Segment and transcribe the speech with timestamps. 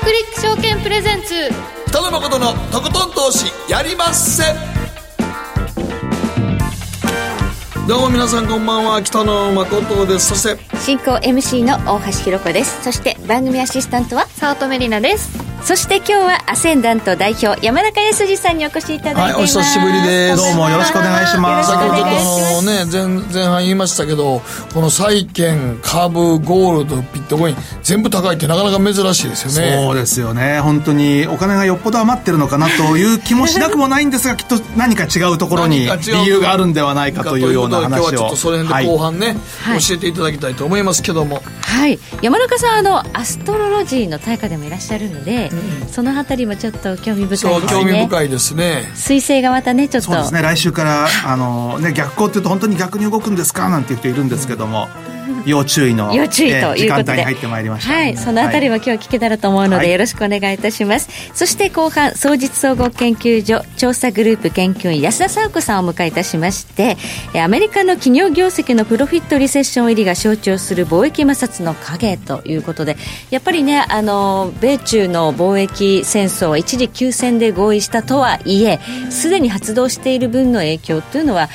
[0.00, 1.34] クリック証券プレゼンツ。
[1.88, 4.44] 北野誠のとことん投資やりまっせ。
[7.86, 10.28] どうも皆さんこんばんは北野誠です。
[10.28, 12.82] そして進行 MC の大橋ひろ子です。
[12.82, 20.36] そして番組アシスタントは早乙女里奈ですそして今日はアセンダント代表山中康二さんにお越しいただいています、はい、お久しぶりです。
[20.36, 21.70] どうもよろしくお願いします。
[21.70, 24.42] 先ほどちょっとあのね前前半言いましたけど
[24.74, 29.76] この債券株ゴールドビットコイン全部高いってなかなか珍しいですよね。
[29.84, 30.60] そうですよね。
[30.60, 37.88] 本当にお金がよっぽど余ってるのかなという気もしなくもないんですがきっと何か違うところに理由があるんではないかというような話を。
[37.88, 41.42] 今日はちょっとその辺で後半ね、はい、教えていただきたいと思いますけども。
[41.60, 41.98] はい。
[42.22, 47.68] 山中さんあのアストロロジーの大家でもいらっしゃるので、うん、その辺りもちょっと興味深いですね。
[47.68, 48.90] 興味深いですね。
[48.94, 50.12] 彗星がまたねちょっと。
[50.12, 50.42] そうですね。
[50.42, 53.68] 来週からあの、ね、逆行っていうと本当に逆に動くんですか？
[53.68, 66.96] なんていう人いるんですけども、うん要注意の要注意ということで、入ってまいりました、はい、そのあたりも今日聞けたらと思うので、よろしくお願いいたします、はい、そして後半総実総合研究所調査グループ研究員安田沙子さんをお迎えいたしまして
[67.34, 72.96] アメリカの企業業績のプロフィットリセッション入りが象徴する貿易摩擦の影ということで
[73.30, 81.48] やっぱりねあの米中の貿易戦争は一時休戦で合意したとはいえすでに発動している分の影響というのは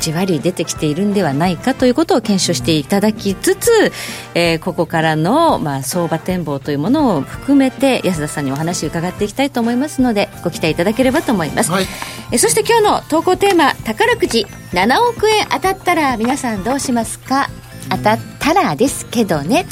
[0.00, 3.92] じわり出てきているんではないかということを検証していただきつつ、
[4.34, 11.84] えー、ここからの、まあ、相場展望というものを含めて安田さんにお話を伺っていきたいと思いますのでご期待いただければと思います、はい、
[12.32, 17.48] えそして今日の投稿テーマ宝くじ7億円当たったら皆さんどうしますか？
[17.88, 19.66] 当たったらですけどね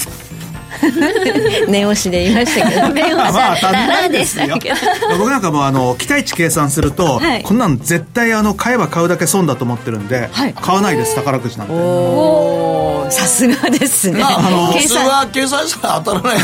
[1.69, 2.89] 念押しで言いましたけど。
[2.95, 4.77] 念押しだったらでしたけど
[5.19, 11.73] 僕なんかもあの期待値計算すると、はい、こんなん絶対あの買えば買うだけ損だと思ってるんで、はい、買わないです宝くじなんて。
[11.73, 14.23] おおさすがですね。
[14.23, 15.07] あの計算。
[15.07, 16.39] は計算したら当たらない。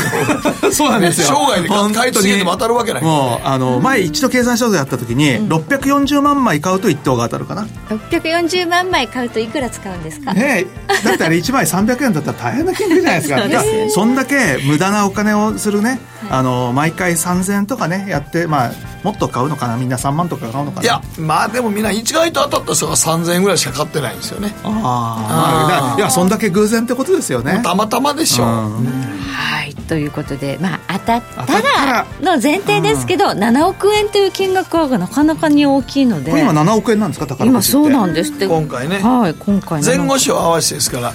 [0.63, 1.27] の そうなんですよ。
[1.27, 3.03] 生涯で買い続けても当たるわけない。
[3.03, 7.67] もうあの前一度計算書でやった時に、うん、640万枚買うと1等が当たるかな。
[7.89, 10.33] 640万枚買うといくら使うんですか？
[10.33, 10.65] ね
[11.03, 13.93] だってあれ1枚300円だったら大変な金額じゃないですか。
[13.93, 15.99] そんだけ無駄なお金をするね、はい、
[16.31, 18.71] あの毎回3000円とかねやってまあ
[19.03, 24.53] もっと買うのかなみんな3万とか買うのかないやまあでもみんな一概と当たった人が3000円ぐらいしか買ってないんですよね。
[24.63, 27.61] ああいやそんだけ偶然ってことですよね。
[27.63, 36.31] たまたまでしょう、うん、はいということでまあ当たったらの前提ですけど、うん、7億円という金額はなかなかに大きいので。
[36.31, 38.47] 今7億円なんですか宝今そうなんですって。
[38.47, 38.99] 今回ね。
[38.99, 41.13] はい今回前後賞合わせてですから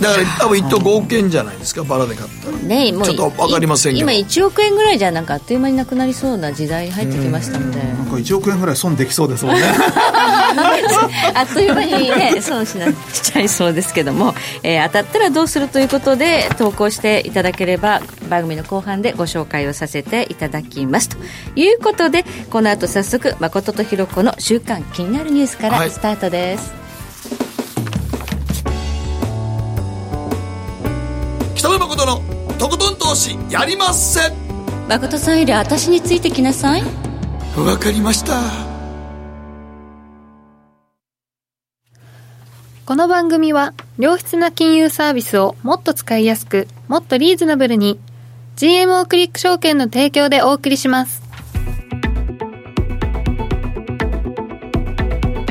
[0.00, 2.56] だから多分1等5億円じゃないですかバラで買ったら。
[2.58, 4.10] ねもうちょっと分かりませんけど。
[4.10, 9.62] 今1億円ぐらいじゃなんかあっという間になくなりそうな時代に入ってきましたのでなんか1億円ぐらい損できそうですもんね。
[11.34, 21.08] あっという間にね損しなしちゃいそうですけども、えー、当たったらどうするということで投稿していただければ番組の後半でご紹介をさせていただきます。
[21.08, 21.16] と
[21.56, 26.87] いうことでこの後早速誠とひろ子の週刊気になるニュースからスタートです、はい
[31.78, 32.20] 野誠の
[32.58, 34.32] とことん投資やりまっせ。
[34.88, 36.82] 誠さんより私についてきなさい。
[37.56, 38.40] わかりました。
[42.84, 48.00] この番組は良質な金融サービスをもっと使いやすくもっとリーズナブルに
[48.56, 51.22] GMO クリック証券の提供でお送りします。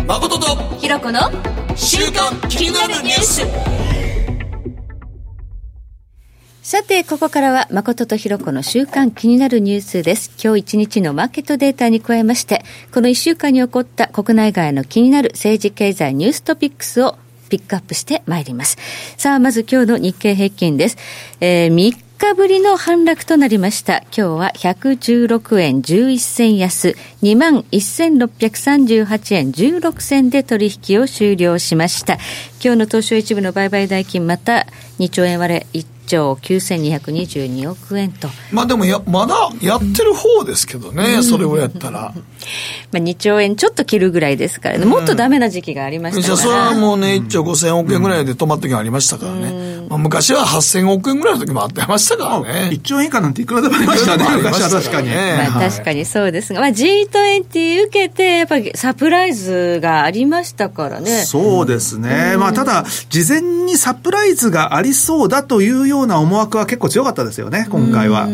[0.06, 1.20] 誠とひろこの
[1.76, 3.87] 週刊気になるニュース
[6.68, 10.34] さて、ここからは誠とひろ子の週間気になるニュースです。
[10.38, 17.18] 今日一日のマーケットデータに加えまして、この一週間に起こった国内外の気になる政治経済ニューストピックスを
[17.48, 18.78] ピックアップしてまいります。
[19.16, 20.98] さあ、まず今日の日経平均です。
[21.40, 24.00] えー、3日ぶりの反落となりました。
[24.00, 32.16] 今日は116円11銭安、21,638円16銭で取引を終了しました。
[32.62, 34.68] 今日の東証一部の売買代金また
[35.00, 38.30] 2兆円割れ1兆9222億円と。
[38.52, 42.14] まあでもや、まだやってる方ですけどね、うん、それをやったら。
[42.92, 49.50] まあ2兆円ちょっと切るぐらいですからね、もっとダメな時期がありましたから、うん、それはもうね、1兆5000億円ぐらいで止まった時がありましたからね。
[49.50, 52.70] うん、まあ、昔は8000億円ぐらいの時もあってましたからね。
[52.72, 55.10] 1兆円以下なんていくらでもありましたね、昔は確かに。
[55.10, 61.24] まあ確かにそうですが、まあ G20 受けて、やっぱりサプライズがありましたからね。
[61.24, 62.36] そうですね。
[62.38, 68.28] まあただ、事前にサプライズがありそうだというようような思惑は結構強かったですよね、今回は。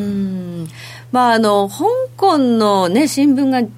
[1.12, 1.86] まあ、あの香
[2.18, 3.70] 港の、ね、新聞が伝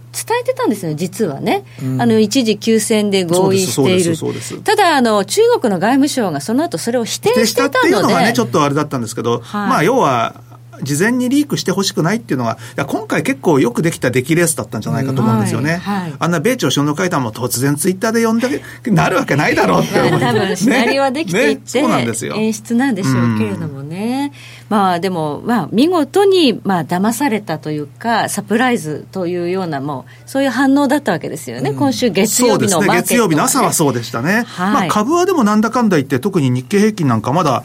[0.41, 7.79] えてたんですよ、実はね、うん、あの一時休戦で合意している、ただあの、中国の外務省がその後それを否定してたので。
[7.79, 10.35] っていうのがね、ちょっとあれだったんですけど、はい、まあ、要は、
[10.81, 12.57] 事前にリークしてほしくないっていうのは、
[12.88, 15.77] 今回結構よくできた出来レースだったんじゃないかと思うんですよね。
[15.77, 22.06] はいはい、あんな米朝首脳会談も突然ツイッターで呼んでなるわけないだろうって思多分 シナリオはできていて、ね。
[22.06, 24.31] ね、演出なんでしょうけれどもね。
[24.69, 31.74] まあでも、まあ見事に、まあ騙されたというか、サプライズというような、もう、そういう反応だったわけですよね。
[31.74, 34.44] 今週月曜日の、ね、月曜日の朝はそうでしたね。
[34.48, 37.63] はい、まあ株はでもなんだかんだ言って、特に日経平均なんかまだ、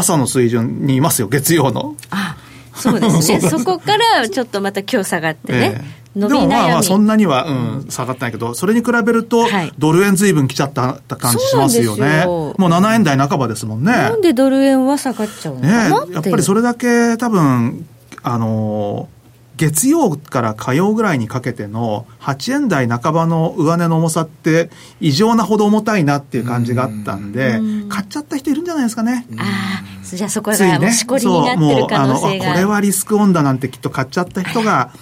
[0.00, 1.94] 朝の水準にいますよ、月曜の。
[2.10, 2.36] あ
[2.74, 3.40] そうですね。
[3.48, 5.84] そこからちょっとまた今日下がってね、
[6.16, 7.52] えでもまあまあそんなには、う
[7.84, 9.46] ん、下がってないけど、それに比べると、
[9.78, 12.24] ドル円ずいぶん来ちゃった感じしますよね。
[12.26, 13.92] もう7円台半ばですもんね。
[13.92, 17.86] なんでドル円は下がっちゃうのかなねやっぱりそれだけ多分、
[18.22, 19.19] あのー
[19.60, 24.70] 月曜から火曜ぐらいにかけての8円台半ばの上値の重さって
[25.00, 27.60] 異常なほど重たいなっていう感じがあったんで、
[27.90, 29.26] 買っちゃった人いるんじゃないですかね。
[29.36, 34.92] ああ、じゃあそこがもうしこりになってる可能性が、ね、これはリスクオンだなんてきっと買っちゃった人が、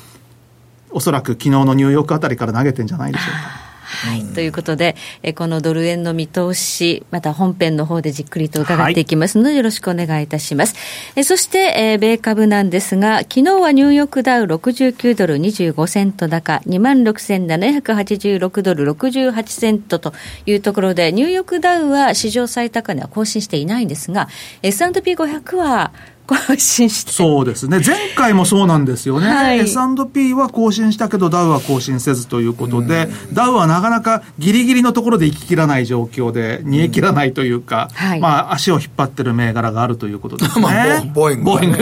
[0.90, 3.67] おそらく昨日のニューヨークあたりから投げてんじゃないでしょうか。
[3.90, 9.04] はい、ということで、えこのドル円の見通し、また本編の方でじっくりと伺ってい。
[9.06, 10.74] きますので、はい、よろしくお願いいたします。
[11.16, 20.12] えそして、え米株なんですが、昨日はニューヨークダウ69ドル25セント高、26,786ドル68セントと
[20.44, 24.28] いうところで、ニューヨークダウは史上最高値は更新していないんですが、
[24.62, 25.92] S&P500 は
[26.28, 27.12] 更新して。
[27.12, 27.80] そうですね。
[27.84, 41.78] 前回もそうなんですよね、はい、S&P は更新したけどダウは更新せずということで、ダウはなかなかギリギリのところで行ききらない状況で煮え切らないというか、はい、まあ足を引っ張ってる銘柄があるということですね、 まあ、ボーイング、 ボーイング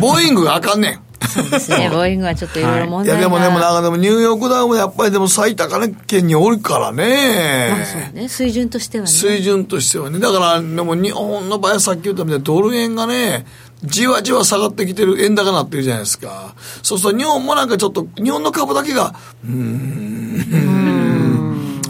[0.00, 7.68] ボーイングがあかんねんそうですね、ボーイングはちょっといろいろ問題が、はい、いやでもでもなんかでもニューヨークダウもやっぱりでも最高値圏におるからね。
[7.70, 9.10] まあそうね、水準としてはね。
[9.10, 10.18] 水準としてはね。
[10.18, 13.46] だからでも日本の場合はさっき言ったみたいにドル円がね、
[13.84, 16.54] じわじわ下がってきてる、円高になってるじゃないですか。
[16.82, 19.14] そうすると日本もなんかちょっと、日本の株だけが、
[19.44, 20.71] うーん、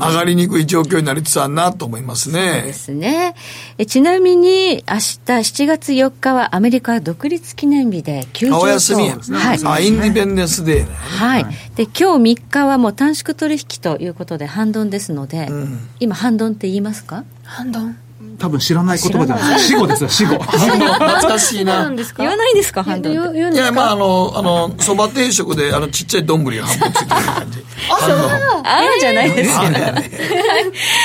[0.09, 2.53] 上がりにくい状況になりつつあるなと思いますね。
[2.59, 3.35] そうですね。
[3.79, 9.39] えちなみに、明日7月4日はアメリカ独立記念日で休場お休みですね。
[9.39, 9.61] はい。
[9.65, 11.45] あ、インディペンデンスデー、ね、はい。
[11.77, 17.25] で、今日3日はもう短縮取引ということで、反論ですので、うん、今、反論って言いますか？
[17.45, 17.97] 反論
[18.39, 19.61] 多分知らない言葉じゃない。
[19.61, 21.91] 死後ですよ死後 懐かしいな。
[22.19, 27.65] 言わないですか半分いやまああのあのそば定食であのちっちゃい丼が半分ついてる感じ。
[27.91, 27.95] あ
[28.65, 29.57] あじゃないですよ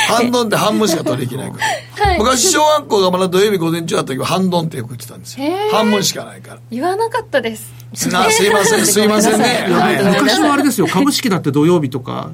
[0.08, 1.58] 半丼って半分しか取り引きないか
[1.98, 5.48] ら、はい、昔小学校がまだ土曜日午前中あった時は半丼ってよく言ってたんですよ。
[5.72, 6.60] 半分しかないから。
[6.72, 7.78] 言わなかったです。
[8.12, 10.88] なすいませんすいませんね、 はい、昔はあれですよ。
[10.88, 12.32] 株式だって土曜日とか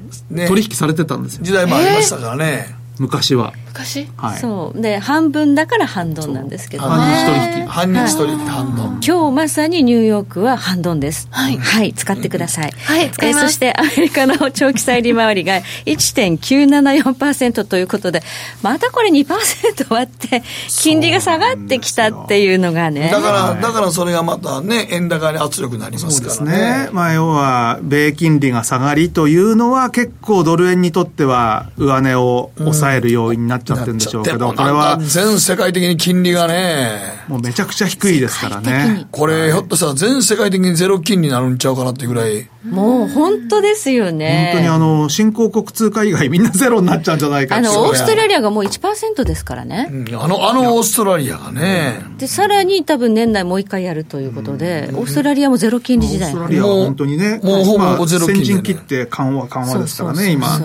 [0.48, 4.06] 取引されてたんですよ、時代もありましたからね、昔は昔？
[4.16, 4.38] はい。
[4.38, 4.80] そう。
[4.80, 6.88] で半分だから半ドンなんですけどね。
[6.88, 7.66] 半日取引。
[7.66, 9.00] 半日取引半ドン。
[9.04, 11.26] 今日まさにニューヨークは半ドンです。
[11.30, 18.22] はい、はい、使ってください、はい使います、えー、そしてアメリカの長期債利回りが1.974%ということで
[18.62, 23.10] またこれ2%割って 金利が下がってきたっていうのがね。
[23.10, 26.58] だからだからそれがまたね円高に圧力になりますからね。
[26.84, 34.98] ね、まあ、要は米金利が下がりというのは結構ドル円にとっては上値を抑抑える要因になっちゃってるんでしょうけど、これは。
[35.00, 37.24] 全世界的に金利がね。
[37.28, 39.06] もうめちゃくちゃ低いですからね。
[39.10, 42.48] これ、ひょっとしたら全世界的にゼロ金利になるんちゃうかなっていうぐらい。
[42.64, 44.50] もう本当ですよね。
[44.52, 49.88] 本当にあの、新興国通貨以外みんなゼロになっちゃうんじゃないかあの、オーストラリアがもう1%ですからね。
[49.90, 52.00] うん、あの、あのオーストラリアがね。
[52.18, 56.32] で、さらに多分年内もう一回やるということで、オーストラリアもゼロ金利時代。
[56.32, 60.58] オーストラリアは本当にね、もうほぼゼロ金利、先陣切って緩和、緩和ですからね、今。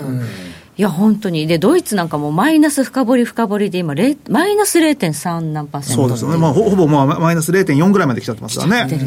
[0.80, 1.46] いや、本当に。
[1.46, 3.94] で、ドイツなんかもマイナス深掘り深掘りで今、
[4.30, 6.02] マイナス0.3何パーセント。
[6.04, 6.38] そうですよね。
[6.38, 8.98] まあ、ほぼまあマイナス0.4ぐらいまで来ちゃってますからね。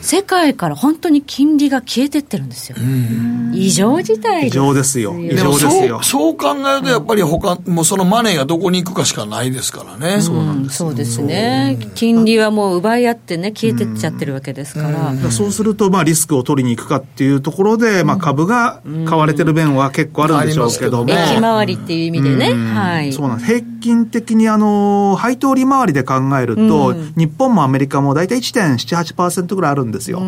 [0.00, 2.76] 世界から本当に金利が消えてってるんですよ。
[3.52, 5.14] 異常事態異常ですよ。
[5.18, 6.02] 異常ですよ。
[6.02, 10.22] そう考えると、やっぱり他、もうそのマネーがどこに行くかしかないですからね。
[10.22, 10.78] そうなんです。
[10.78, 11.78] そうですね。
[11.94, 15.14] 金利はもう奪い合ってね、消えてっちゃってるわけですから。
[15.30, 21.10] そうすると、まあ、リスクを取りに行くかっていうところで、まあ、株が買われてる面は結構あるんでしょうけども。
[21.12, 22.52] 駅回りっていう意味でね。
[22.54, 23.12] はい。
[23.12, 23.46] そうなんです。
[23.46, 30.22] 平均的にあの、配当利回りで考えると、日本もアメリカも大体1.78%ぐらいあるんですよ。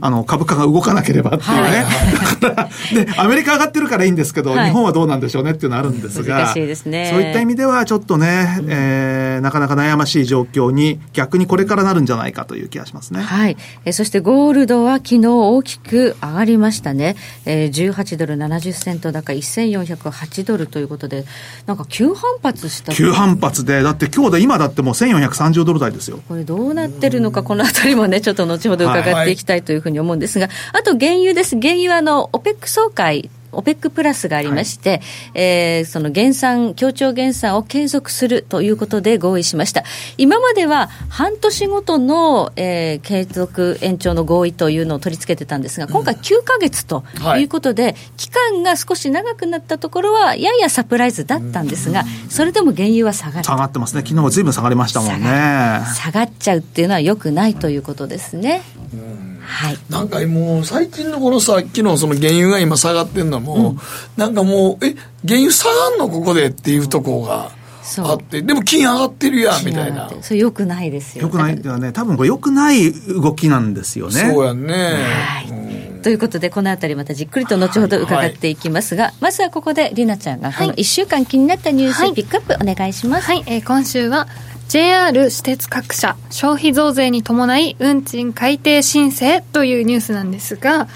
[0.00, 1.84] あの、株価が動かなければっていうね。
[1.84, 7.08] はい、 だから、で、アメリカ上がってるからいいんですけど、はい、日本はどうなんでしょうねっていうのはあるんですが、難しいですね。
[7.12, 13.22] そういった意味では、ちょっとね、えー、なかなか悩ましい状況に、逆にこれからなるんじゃないかという気がしますね。
[13.22, 13.56] はい。
[13.84, 17.16] えそしてゴールドは昨日大きく上がりましたね。
[17.44, 21.24] えー、18ドル70セント高1408ドルということで、
[21.66, 22.92] なんか急反発した。
[22.92, 26.20] 急反発で、だって今日で今だってもう1430ドル台ですよ。
[26.28, 31.60] これどうなってるのか、このあたりもね、ちょっと後ほど伺っていきたいというふうに思うんですが、あと原油です。
[31.60, 35.00] 原油はあの、オペック総会オペックプラスがありまして、はい、
[35.34, 39.84] えー、その減産、協調減産を継続するということで合意しました。
[40.16, 47.04] 今までは半年ごとの、えー、継続延長の合意というのを取り付けてたんですが、今回9か月と
[47.38, 53.44] いうことで、うんはい、期間が少し長くなったところは、ややサプライズだったんですが、それでも原油は下がる。
[53.44, 54.02] 下がってますね。
[54.02, 55.80] 昨日もずいぶん下がりましたもんね。
[55.96, 58.62] 下がっちゃうっていうのはよくないということですね。
[58.92, 63.78] うんはい、なんかもう最近のこのさっきのその原油が今下がってるのも、うん、
[64.16, 64.94] なんかもうえ
[65.26, 67.58] 原油下がんのここでっていうところが。
[68.00, 70.10] あってでも金上がってるやんみたいな。
[70.20, 74.30] それよくないですよよくないっていうのはね多分これよくない動きなんですよね。
[74.30, 83.26] そうやね、はい、ということでこの辺りまたじっくりと後ほど伺っていきますが、はい、まずはここでりなちゃんがこの1週間気になったニュース、ピックアップお願いします。
[83.26, 84.28] はい、えー、今週は
[84.68, 90.88] JR 私鉄各社消費増税に伴い運賃改定申請というニュースなんですが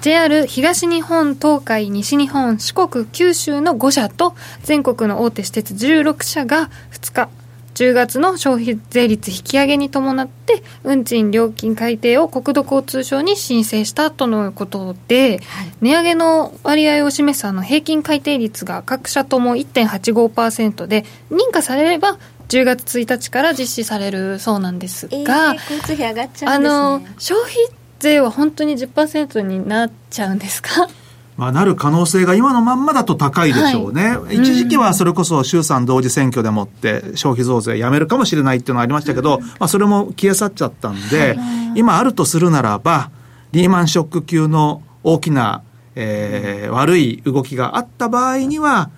[0.00, 7.28] JR 東日本東海西日本四国九州の5社と全国の大手私鉄16社が2日
[7.74, 27.54] 10月の消費税率引き上げに伴って運賃料金改定を国土交通省に申請したとのことで、はい、値上げの割合を示すあの平均改定率が各社とも1.85%で認可されれば10月1日から実施されるそうなんですが、えー、交通費上がっちゃうんです、ね、あの消費
[27.98, 30.88] 税は本当に10%になっちゃうんですか？
[31.36, 34.16] まあ、なる可能性が今のまんまだと高いでしょうね。
[34.16, 41.38] はい、一時期はそれこそ衆参同時選挙でもって消費増税やめるかもしれないっていうのがありましたけど、まあ、それも消え去っちゃったんで、
[41.76, 43.10] 今あるとするならば、
[43.52, 45.62] リーマンショック級の大きな、
[45.94, 48.90] えー、悪い動きがあった場合には、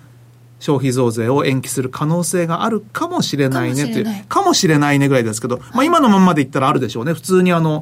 [0.61, 4.99] 消費増税を延期する可能性があるかもしれないねという、かもしれない。
[4.99, 7.13] ねぐらいですけど、まあ今のままで言ったらあるでしょうね。
[7.13, 7.81] 普通にあの、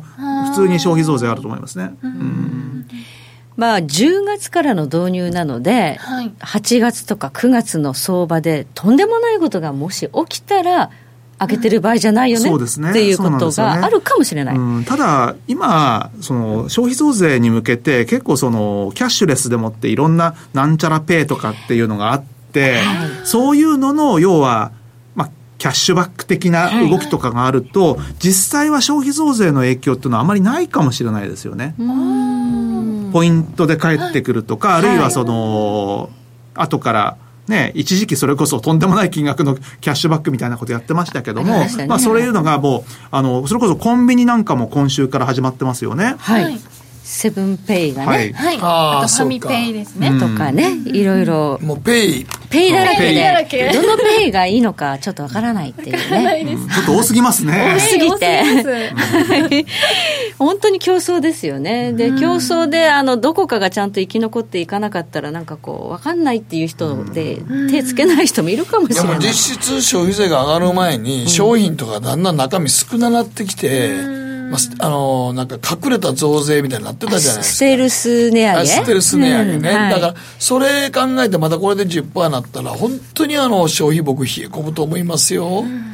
[0.53, 1.93] 普通に消費増税あると思いますね。
[2.01, 2.87] うん。
[3.57, 10.89] まあ、10月からの導入なので、はい、8月とか9月の相場でとんでもないことがもし起きたら、
[11.41, 12.89] 上げてる場合じゃないよね、うん、ね。
[12.89, 14.57] っていうことがあるかもしれない。
[14.57, 22.38] ねうん、ただ、今、その消費増税に向けて、結構そのキャッシュレスでもっていろんななんちゃらペイとかっていうのがあって、、
[23.23, 24.71] そういうのの、要は、
[25.15, 31.75] まあ、キャッシュバック的な動きとかがあると、はい、実際は消費増税の影響っていうのはあまりないかもしれないですよね。
[33.11, 36.09] ポイントで返ってくるとか、あるいはその、
[36.55, 46.15] 後から、ね、一時期それこそとんでもない金額のキャッシュバックみたいなことやってましたけども、まあそういうのがもう、あの、それこそコンビニなんかも今週から始まってますよね。
[46.19, 46.59] はい。
[47.03, 50.11] セブンペイがね、はい、はい、あとファミペイですね。
[50.19, 51.59] とかね、いろいろ。
[51.63, 52.95] もうペイペイだら
[53.45, 53.71] けで。
[53.73, 57.75] どのペイがいいのかちょっとわからないっていうね、うん、ちょっと多すぎますね。
[57.75, 58.43] 多すぎて。
[60.37, 61.93] 本当に競争ですよね。
[61.93, 69.19] で競争であのどこかがちゃんと生き残っていかなかったらなんかこうわかんないっていう人で手つけない人もいるかもしれない。
[69.19, 77.55] 実質消費税が上がる前に商品とかだんだん中身少ななってきて、まあ、あのなんか隠れた増税みたいになってたじゃないですか。
[77.55, 78.65] ステルス値上げ？
[78.65, 79.57] ステルス値上げね。
[79.57, 85.61] うんはい、だから、それ考えてまたこれで10%になったら、本当にあの、消費僕冷え込むと思いますよ。
[85.61, 85.88] うん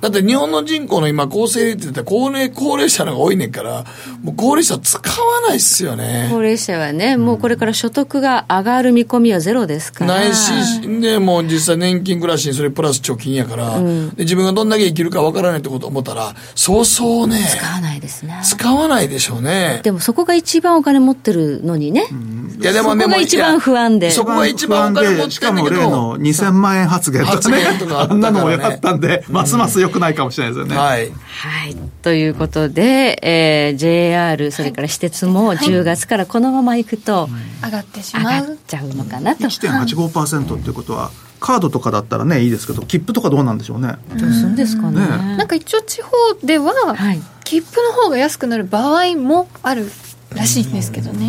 [0.00, 3.84] だって日本の人口の今、構成率って高齢、高齢者のが多いねんから、
[4.22, 6.28] もう高齢者使わないっすよね。
[6.30, 10.14] 高齢者はね、もうこれから所得が上がる見込みはゼロですから。
[10.14, 17.38] ないし、ね、もう実際年金暮らしにそれプラス貯金やから、うん、で自分がどんだけ生きるかわからないってこと思ったら、そうそうね。
[17.48, 18.40] 使わないですね。
[18.42, 19.80] 使わないでしょうね。
[19.82, 22.06] でもそこが一番お金持ってるのにね。
[22.10, 24.10] うん、いやでもね、そこが一番不安で。
[24.10, 27.78] そこが一番お金持ってるしかも例の2000万円発言とかね。
[27.78, 30.76] とかあんなのもやったんで、ますます良くないかもしれないですよね。
[30.76, 31.10] はい。
[31.10, 31.76] はい。
[32.02, 37.28] ということで、えー、JR、それから私鉄も10月からこのままいくと、
[37.64, 38.42] 上がってしまう。
[38.42, 39.44] 上がっちゃうのかなと。
[39.44, 43.94] 1.85%っていうことは、カードとかだったらねいいですけど切符とかどうなんでしょうね。
[44.10, 46.10] どうするんですかね、ね、なんか一応地方
[46.44, 49.90] では、はい、切符の方が安くなる場合もある
[50.34, 51.26] らしいんですけどね。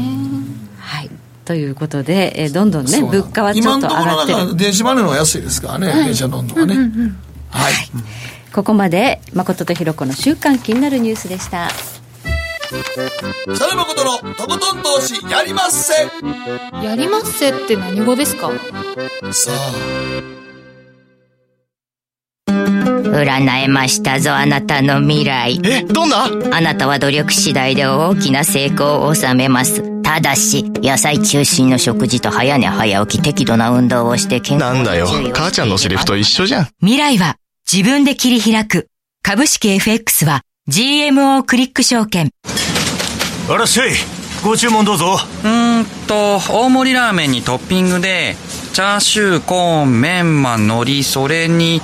[0.79, 1.09] はい。
[1.45, 4.33] ということで、えー、どんどんね物価はちょっと上がって。
[4.33, 7.17] る電子マネーの方が安いですからね、はい、電車乗るのがね、うんうんうん、
[7.49, 7.73] はい、
[8.53, 11.69] ここまで誠とひろ子の週刊気になるニュースでした。
[13.53, 15.93] 北野誠のとことん投資やりまっせ。
[16.85, 18.51] やりまっせって何語ですか？
[19.31, 19.55] さあ。
[23.13, 25.59] 占えましたぞあなたの未来。
[25.63, 26.25] えどんな？
[26.51, 30.01] あなたは努力次第で大きな成功を収めます。
[30.01, 35.07] ただし野菜中心の食事と早寝早起き適度な運動をして健康なんだよ。
[35.33, 36.67] 母ちゃんのセリフと一緒じゃん。
[36.79, 37.37] 未来は
[37.73, 38.87] 自分で切り開く。
[39.23, 42.29] 株式 FX は GMO クリック証券。
[43.49, 43.91] あらっしゃい
[44.43, 45.15] ご注文どうぞ。
[45.15, 48.35] うーんと大盛りラーメンにトッピングで
[48.73, 51.81] チャーシューコーンメンマ海苔それに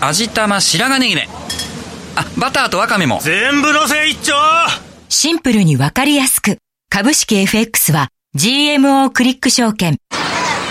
[0.00, 1.28] 味玉白髪ネギね。
[2.16, 3.20] あバターとワカメも。
[3.22, 4.34] 全部のせ一丁。
[5.08, 6.58] シンプルにわかりやすく。
[6.90, 9.98] 株式 FX は GMO クリック証券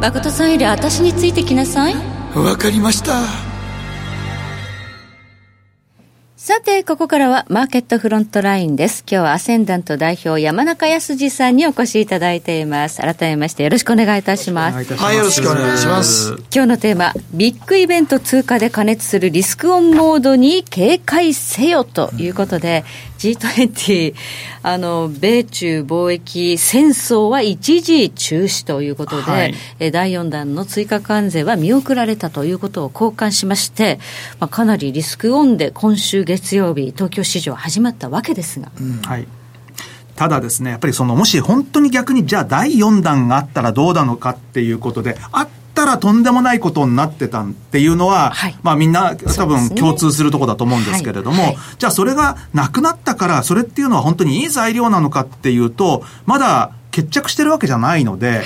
[0.00, 1.94] 誠さんより私についてきなさい
[2.34, 3.54] わかりました
[6.44, 9.02] さて、ここからはマーケットフロントラインです。
[9.10, 13.00] 今日はアセンダント代表山中康二さんにお越しいただいています。
[13.00, 14.94] 改めましてよろしくお願いいたします。
[14.94, 16.34] はい、よろしくお願いします。
[16.54, 22.84] 今日のテーマ、ビッグイベント通過で加熱するリスクオンモードに警戒せよということで、
[23.32, 24.14] G20、
[24.62, 29.54] あの、米中貿易戦争は一時中止ということで、はい、
[29.92, 33.98] 第4弾の追加関税は見送られたということを交換しまして、
[34.40, 38.70] まあ、かなりリスクオンで今週月曜日、東京市場始まったわけですが。
[38.80, 39.26] うん、はい。
[40.16, 45.48] ただですね、やっぱりその、もし本当に逆に、じゃあ第4弾があったらどうなのかっていうことで、あっ
[45.84, 51.52] たらとんでもないことになってたっていうのは、はい、まあみんな多分共通するところだと思うんですけれども、はい。
[51.52, 58.42] はい、じゃあそれがなくなったから、それっていうのは本当にいい材料なのかっていうと、まだ決着してるわけじゃないので、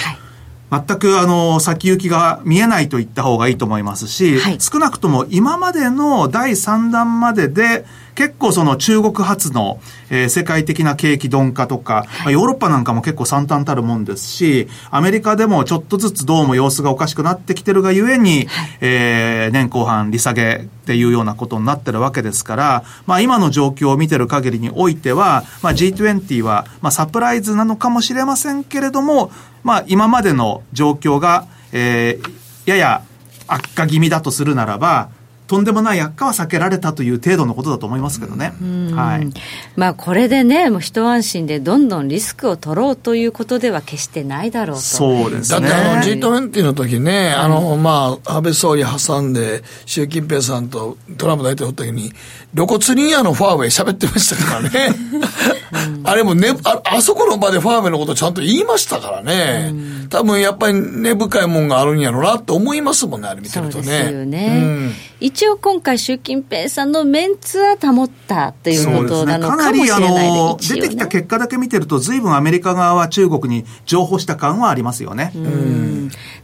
[0.70, 7.84] 全くあの先行きが見えないと言った方がいいと思いますし、少なくとも今までの第3弾までで、
[8.18, 9.78] 結構その中国発の、
[10.10, 29.30] えー、世界的な景気鈍化とか、はい、ヨーロッパなんかも結構惨憺たるもんですし、アメリカでもちょっとずつどうも様子がおかしくなってきてるがゆえに、はい、えー、年後半利下げっていうようなことになってるわけですから、まあ今の状況を見てる限りにおいては、まあ G20 は、まあサプライズなのかもしれませんけれども、
[29.62, 33.02] まあ今までの状況が、えー、やや
[33.46, 35.10] 悪化気味だとするならば、
[35.48, 38.52] とんでもない悪化は避けられたという程度のことだと思いますけどね。
[38.94, 39.28] はい。
[39.76, 44.82] まあこれでね、もう一安心でどんどんリスクを取ろうということでは決してないだろうと。
[44.82, 45.66] そうですね。
[45.66, 52.12] だってあの G20 の時ね、あの、まあ、安倍総理挟んで、習近平さんとトランプ大統領の時に、
[52.54, 54.94] 露骨にあのファーウェイ喋ってましたからね。
[56.04, 59.72] あれもねあ、あそこの場でファーウェイのことちゃんと言いましたからね。
[60.10, 63.84] 多分やっぱり根深いもんがあるんやろうなって思いますもんね、あれ見てるとね。
[63.84, 64.60] そうですよね。
[64.62, 64.92] うん。
[65.20, 75.32] 一応今回習近平さんのメンツは保ったということなのかもしれない、ね、かなりあの、出てきた結果だけ見てると、ずいぶんアメリカ側は中国に譲歩した感はありますよね。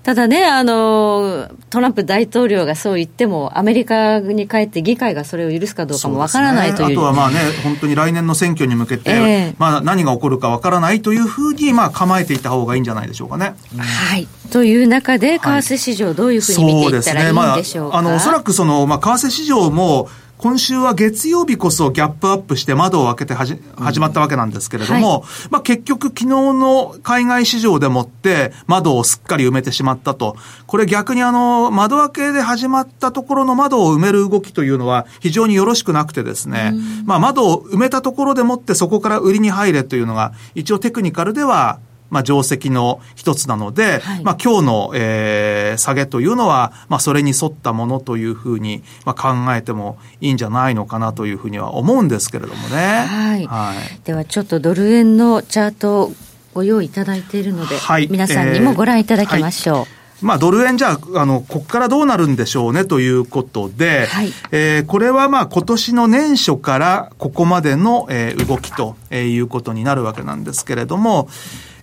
[0.02, 13.54] ただね、あの、トランプ大統領がそう言っても、アメリカに帰って議会がそれを許すかどうかもわからないという、ね、あとはまあね、本当に来年の選挙に向けて、えー、まあ何が起こるかわからないというふうに、まあ構えていた方がいいんじゃないでしょうかね。
[13.78, 14.28] はい。
[14.50, 17.96] という中で、為替市場、どういうふうに見ていったらいいんでしょうか。
[17.96, 18.10] はい、ね。
[18.10, 20.08] まあ、あの、おそらくその、まあ、為替市場も、
[20.44, 30.36] 今週は月曜日こそギャップアップして窓を開けてはじ始まったわけなんですけれども、はい、まあ結局昨日の海外市場でもって窓をすっかり埋めてしまったと。
[30.66, 36.74] これ逆にあの窓開けで始まったところの窓を埋める動きというのは非常によろしくなくてですね、
[37.06, 41.78] まあ窓を埋めたところでもってそこから売りに入れというのが一応テクニカルでは
[42.14, 52.76] まあ、定石の一つなので、はい、まあ、今日の、えー、下げというのは、まあ、それに沿ったものというふうに、まあ、考えてもいいんじゃないのかなというふうには思うんですけれどもね。
[52.76, 53.46] はい。
[53.46, 56.12] はい、では、ちょっとドル円のチャートを
[56.54, 59.76] ご用意いただいているので、はい、皆さんにもご覧いただきましょう。
[59.76, 59.88] えーはい
[60.24, 71.28] まあ、ドル円じゃあ、あの、ここからどうなるんでしょうねということで、はい、えー、これはまあ、今年の年初からここまでの、えー、動きということになるわけなんですけれども、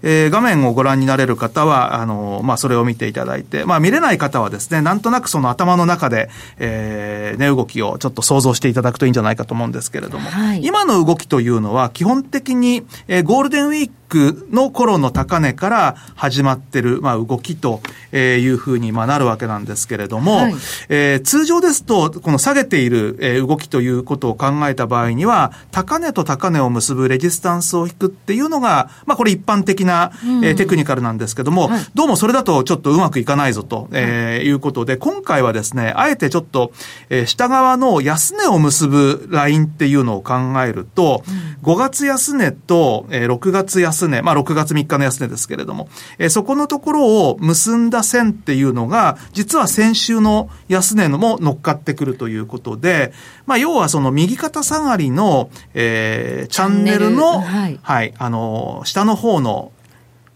[0.03, 17.81] えー、画面をご覧になれる方は、あの、まあ、それを見ていただいて、まあ、見れない方はですね、なんとなくその頭の中で、えー、値動きをちょっと想像していただくといいんじゃないかと思うんですけれども、はい、今の動きというのは、基本的に、えー、ゴールデンウィーククの頃の高値から始まってる、まあ、動きと
[18.13, 20.53] いうふうに、まあ、なるわけなんですけれども、はい、
[20.89, 30.11] えー、通常ですと、この下げている、えー、動きということを考えた場合には、高値と高値を結ぶレジスタンスを引くっていうのが、まあ、これ一般的な、
[30.43, 34.51] えー、テクニカルなんですけども、はい、どうもそれだとちょっとうまくいかないぞと、えー、い。
[34.51, 36.71] うことで、今回はですね、あえてちょっと、
[37.09, 53.13] えー、下側の安値を結ぶラインっていうのを考えると、うん、5月安値と、えー、6月安値、まあ、6月3日の安値ですけれども、えー、そこのところを結んだ線っていうのが、実は先週の安値のも乗っかってくるということで、
[53.45, 59.71] まあ、要はその右肩下がりの、えー、チャンネルの、はい、はい、あの、下の方の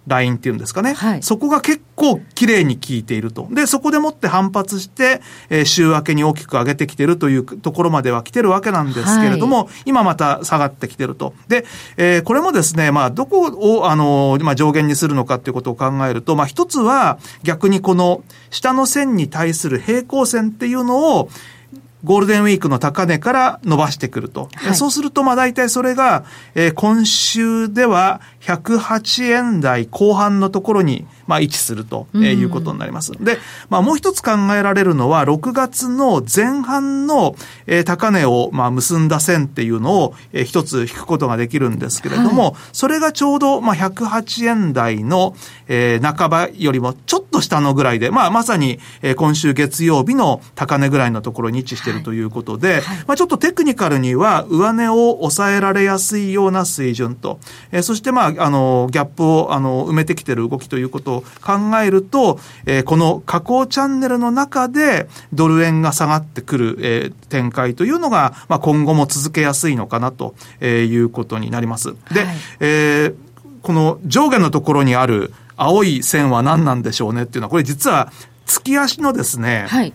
[0.07, 0.93] ラインっていうんですかね。
[0.93, 3.47] はい、そこが結構綺麗に効いていると。
[3.51, 11.33] で、そこでもって反発して、えー、週明けに大きく上げてきてるというところまでは来てるわけなんですけれども、はい、今また下がってきてると。
[11.47, 11.65] で、
[11.97, 13.41] えー、これもですね、まあ、どこ
[13.79, 21.29] を、あの、まあ、上限にするのかっていうことを考えると、まあ、一つは逆にこの下の線に対する平行線っていうのを、
[22.05, 24.49] ゴールデンウィークの高値から伸ばしてくると。
[24.53, 33.11] はい、そうすると、まあ大体それが、えー、今週では108円台後半のところに、まあ位置すると、えー、いうことになります。
[33.11, 45.35] で、まあもう一つ考えられるのは、6月の前半の、えー、高値を、まあ結んだ線っていうのを、えー、一つ引くことができるんですけれども、はい、それがちょうど、まあ108円台の、
[45.67, 51.95] えー、半ばよりもちょっと下のぐらいで、まあまさに、えー、今週月曜日の高値ぐらいのところに位置してい。
[51.95, 57.39] るということで、はい、まあちょっとテクニカルには上値を抑えられやすいような水準と、
[57.71, 71.93] えー、そしてまあ、あの、ギャップを、あの、埋めてきてる動きということを考えると、えー、この下降チャンネルの中でドル円が下がってくる、えー、展開というのが、まあ今後も続けやすいのかなということになります。
[72.13, 73.15] で、はい、えー、
[73.61, 78.11] この上下のところにある青い線は何なんでしょうねっていうのは、これ実は
[78.45, 79.93] 月足のですね、はい、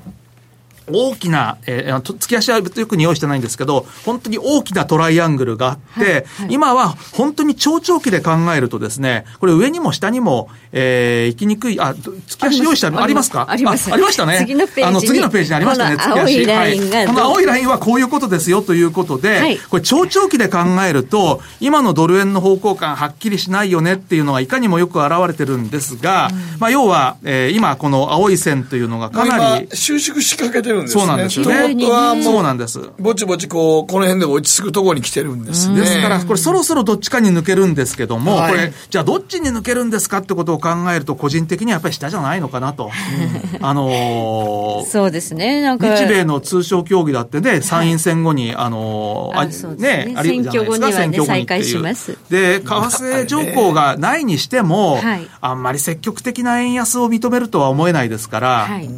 [0.88, 11.94] 大きな、えー、月足はよく用意してないんですけど、本当に大きなトライアングルがあって、はいはい、今は本当に超長期で考えるとですね、これ上にも下にも、えー、行きにくい、あ、
[12.26, 13.46] 月足用意したのありますか？
[13.48, 13.92] あります。
[13.92, 14.38] ありましたね。
[14.40, 16.20] 次のページあの、次のページにありましたね、月足。
[16.20, 29.68] 青いラインが、はい、この青いラインはこういうことですよということで、はい、これ超長期で考えると、今のドル円の方向感はっきりしないよねっていうのがいかにもよく表れてるんですが、うん、まあ要は、えー、今この青い線というのがかなり。
[29.72, 31.00] 収縮しかけてるんですね。
[31.00, 31.54] そうなんですよね。
[31.54, 32.80] 本当はもう、そうなんです。
[32.98, 35.80] ぼちぼちこう、この辺で落ち着くところに来てるんですね。
[35.80, 42.90] ですから、これそろそろどっちかに抜けるんですけども、はい、これ、じゃあどっちに抜けるんですかってことを考えると、個人的にはやっぱり下じゃないのかなと。
[43.60, 45.96] あのー、そうですね、なんか。
[45.96, 52.16] 日米の通商協議だってね、参院選後に、あのー、あね、ね、あり選挙後にはね、再開します。
[52.30, 58.90] で、為替条項がないにしても、はい、あんまり積極的な円安を認めるとは思えないですから、はい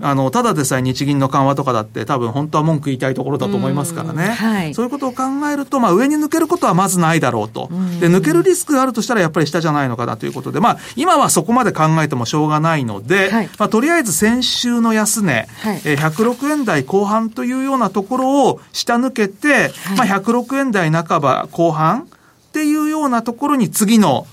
[0.00, 4.34] あの、ただでさえ日銀の緩和とかだって多分本当は文句言いたいところだと思いますからね。
[4.34, 7.68] はい、そういうことを考えると、まあ上に抜けることはまずないだろうと。
[8.00, 22.06] で、抜けるリスクがあるとしたらやっぱり下じゃないのかなということで、まあ今はそこまで考えてもしょうがないので、はい、まあとりあえず先週の安値、はい、えー、106円台後半というようなところを下抜けて、まあ106円台半ば後半っ
[22.52, 24.26] ていうようなところに次の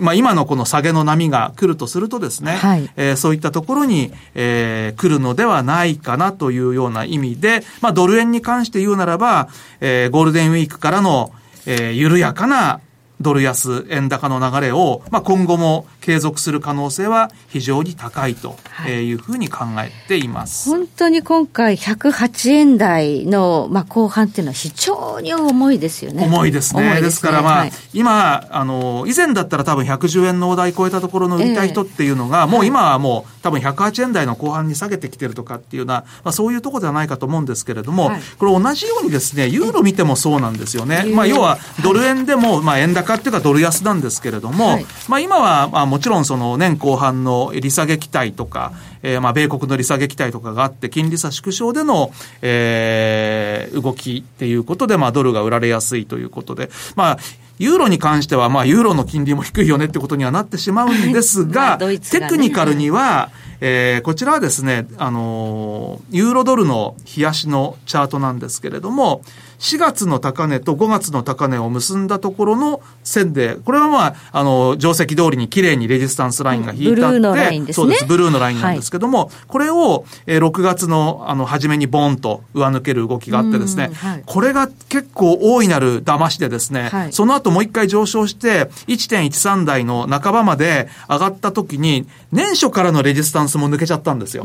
[0.00, 9.48] まあ、今のこの下げの波が来るとするとですね、はい、えー、そういったところに、えー、来るのではないかなというような意味で、まあ、ドル円に関して言うならば、
[9.80, 11.32] えー、ゴールデンウィークからの、
[11.66, 12.80] えー、緩やかな
[13.22, 18.56] ドル安、円高の流れを、まあ、今後も継続する可能性は非常に高いと
[18.88, 20.68] いうふうに考えています。
[20.68, 26.24] はい、本当に今回108円台の、まあ、後半っていうのは非常に重いですよね。
[26.26, 27.00] 重いですね。
[27.00, 41.04] ですねからまあ、はい、今、あの、以前だったら多分110円の大台超えたところの売りたい人っていうのが、えー、もう今はもう多分108円台の後半に下げてきてるとかっていうような、まあ、そういうところではないかと思うんですけれども、はい、これ同じようにですね、ユーロ見てもそうなんですよね。
[41.14, 57.18] まあ、要はドル円でも、まあ、円高っていうかドル安なんですけれども、はい、まあ今は、まあもちろんその年後半の利下げ期待とか、えー、まあ米国の利下げ期待とかがあって、金利差縮小での、えー、動きっていうことで、まあドルが売られやすいということで、まあ、
[57.58, 61.78] ユーロに関しては、まあ、ユーロの金利も低いよねってことにはなってしまうんですが、
[62.10, 63.30] テクニカルには、
[63.64, 69.22] えー、こちらはですね、あのー、ユーロドルの冷やしのチャートなんですけれども、
[69.62, 77.84] 4月の高値と5月の高値を結んだところの線で、これはまあ、あの、定石通りに綺麗にレジスタンスラインが引いたって、ブルーのラインですね。
[77.84, 94.44] そうです、ブルーのラインなんですけども、はい、これを、えー、6月の、あの、初めにボンと上抜ける動きがあってですね、はい、これが結構大いなる騙しでですね、はい、その後もう一回上昇して、1.13台の半ばまで上がった時に、年初からのレジスタンスも抜けちゃったんですよ。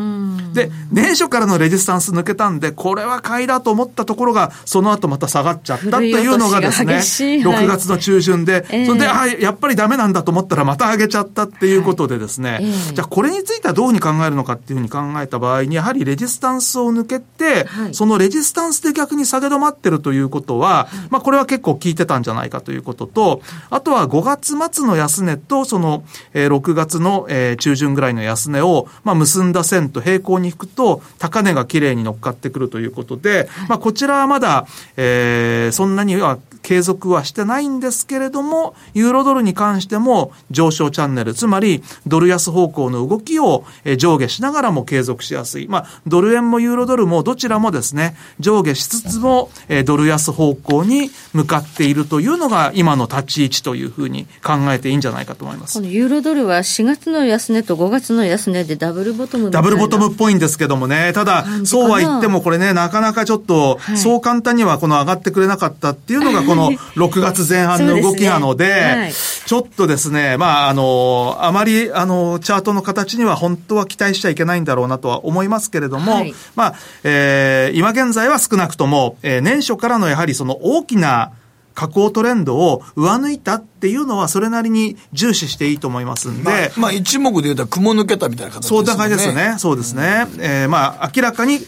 [0.53, 12.59] で、年初からのレジスタンス抜けたんで、これは買いだと思ったところが、その後とまた下がっちゃったというのがですね、6月の中旬で、それで、あ、やっぱりダメなんだと思ったらまた上げちゃったっていうことでですね、
[12.93, 43.63] じゃあこれについてはどうに考えるのかっていうふうに考えた場合に、やはりレジスタンスを抜けて、そのレジスタンスで逆に下げ止まってるということは、まあこれは結構効いてたんじゃないかということと、あとは5月末の安値と、その、えー、6月の、えー、中旬ぐらいの安値を、まあ結んだ線と平行に引くと、高値が綺麗に乗っかってくるということで、まあこちらはまだ、えー、そんなには継続はしてないんですけれども、ユーロドルに関しても上昇チャンネル、つまりドル安方向の動きを
[43.97, 45.69] 上下しながらも継続しやすい。
[45.69, 49.49] まあ、ドル円もユーロドルもどちらもですね、上下しつつも
[49.85, 55.75] ドル安方向に向かっているというのが今の立ち位置というふうに考えていいんじゃないかと思います。
[55.75, 81.31] このユーロドルは4月の安値と5月の安値でダブルボトムダブルボトムっぽいんですけどもね、ただ、そうは言ってもこれね、なかなかちょっと、そう簡単にはこの上がってくれなかったっていうのがこの 6月前半の動きなので、でねはい、ちょっとですね、まあ、あの、あまり、あの、チャートの形には本当は期待しちゃいけないんだろうなとは思いますけれども、はい、まあ、えー、今現在は少なくとも、えー、年初からのやはりその大きな
[81.77, 86.43] 下降トレンドを上抜いたっていうのは、それなりに重視していいと思いますんで。
[86.43, 88.77] まあ、まあ、一目で言うと雲抜けたみたいな形ですね。
[88.77, 89.55] そうな感じですね。
[89.59, 90.27] そうですね。
[90.33, 91.59] うん、えー、まあ、明らかに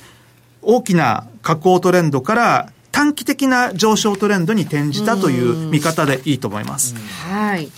[0.64, 6.96] 大きな下降トレンドから短期的な上昇トレンドに転じたという見方でいいと思います。
[7.30, 7.70] はい。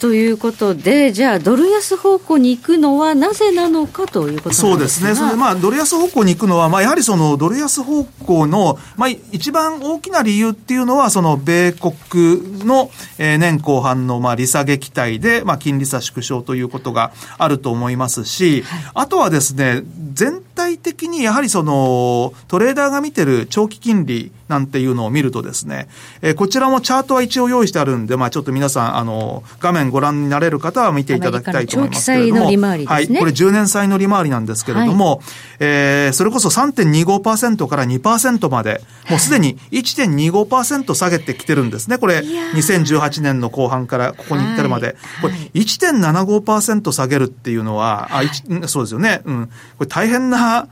[0.00, 19.82] ということで、じゃあ、ドル安方向に行くのはなぜなのかということそうですね、それでまあ、ドル安方向に行くのは、まあ、やはりそのドル安方向の、まあ、一番大きな理由っていうのは、その米国の、え年後半のまあ利下げ期待で、まあ、金利差縮小ということがあると思いますし、はい、あとはですね、
[20.12, 25.88] 全体的にやはりそのトレーダーが見てる長期金利なんていうのを見るとですね、
[26.22, 32.50] えー、こちらもチャートは一応用意してあるんで、まあちょっと皆さん、あの、画面ご覧になれる方は見ていただきたいと思いますけれども。
[32.50, 33.08] ね、はい。
[33.08, 35.20] これ10年債の利回りなんですけれども、はい、
[35.60, 41.98] えー、それこそ3.25%から2%まで、もうすでに1.25%下げてきてるんですね。
[41.98, 44.96] これ、2018年の後半からここに至るまで。
[45.22, 48.22] これ、1.75%下げるっていうのは、あ、
[48.68, 49.22] そうですよね。
[49.24, 49.46] うん。
[49.78, 50.68] これ大変な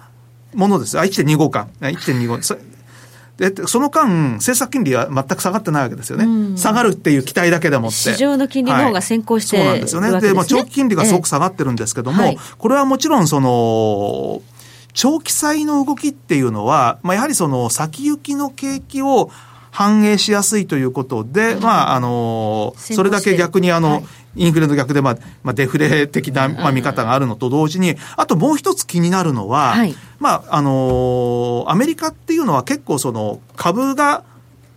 [0.54, 0.98] ものです。
[0.98, 1.68] あ、1.25か。
[1.80, 2.73] 1.25。
[3.36, 6.24] で、その間、政策金利は全く下がってないわけですよね。
[6.24, 7.96] うん、下がるっていう期待だけでもって。
[7.96, 10.20] 市場の金利の方が先行して、はい、そうなんですよね。
[10.20, 14.40] で、まあ、長期金利がすごく下がってるんですけども、ええこれはもちろん、その、
[14.92, 19.30] 長期債の動きっていうのは、まあ、やはりその先行きの景気を
[19.72, 24.04] 反映しやすいということで、うん、まあ、あの、それだけ逆にあの、はい、
[24.36, 34.24] インフレの逆で、まあ、まあ、デフレ的な、まあ、見方があるのと同時に、あともう一つ気になるのは、はい、まあ、あのー、アメリカっていうのは結構その、株が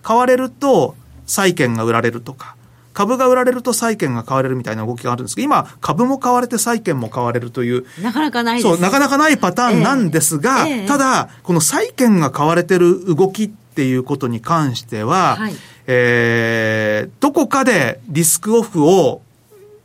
[0.04, 2.56] 買われると、債券が売られるとか、
[2.94, 7.86] 株が売られると債券が買われるみたいな動きがあるんですけど、今、株も買われて債券も買われるという。
[8.02, 10.86] なかなかないそう、なかなかないパターンなんですが、えーえ。
[10.86, 15.54] ー、ただ、この債券が買われてる動きっていうことに関しては、はい、
[15.86, 19.22] えー、どこかでリスクオフを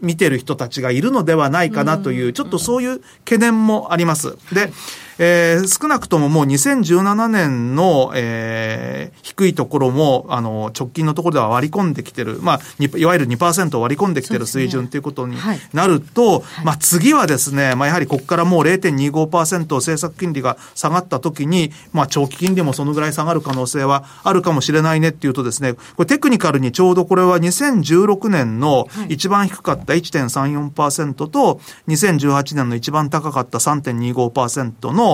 [0.03, 4.37] 見てる人たちがいるのではないかなという、ちょっとそういう懸念もあります。
[4.53, 4.73] で、
[5.25, 15.37] えー、少なくとももう2017年の、えー、低いところも、あの、直近のところでは割り込んできてる、まあ、いわゆる2%割り込んできてる水準ということに
[15.73, 35.12] なると、ねはい、まあ、次はですね、まあ、やはりここからもう0.25%政策金利が下がった時に、まあ、長期金利もそのぐらい下がる可能性はあるかもしれないねっていうとですね、これテクニカルにちょうどこれは2016年の一番低かった1.34%と、2018年の一番高かった3.25%の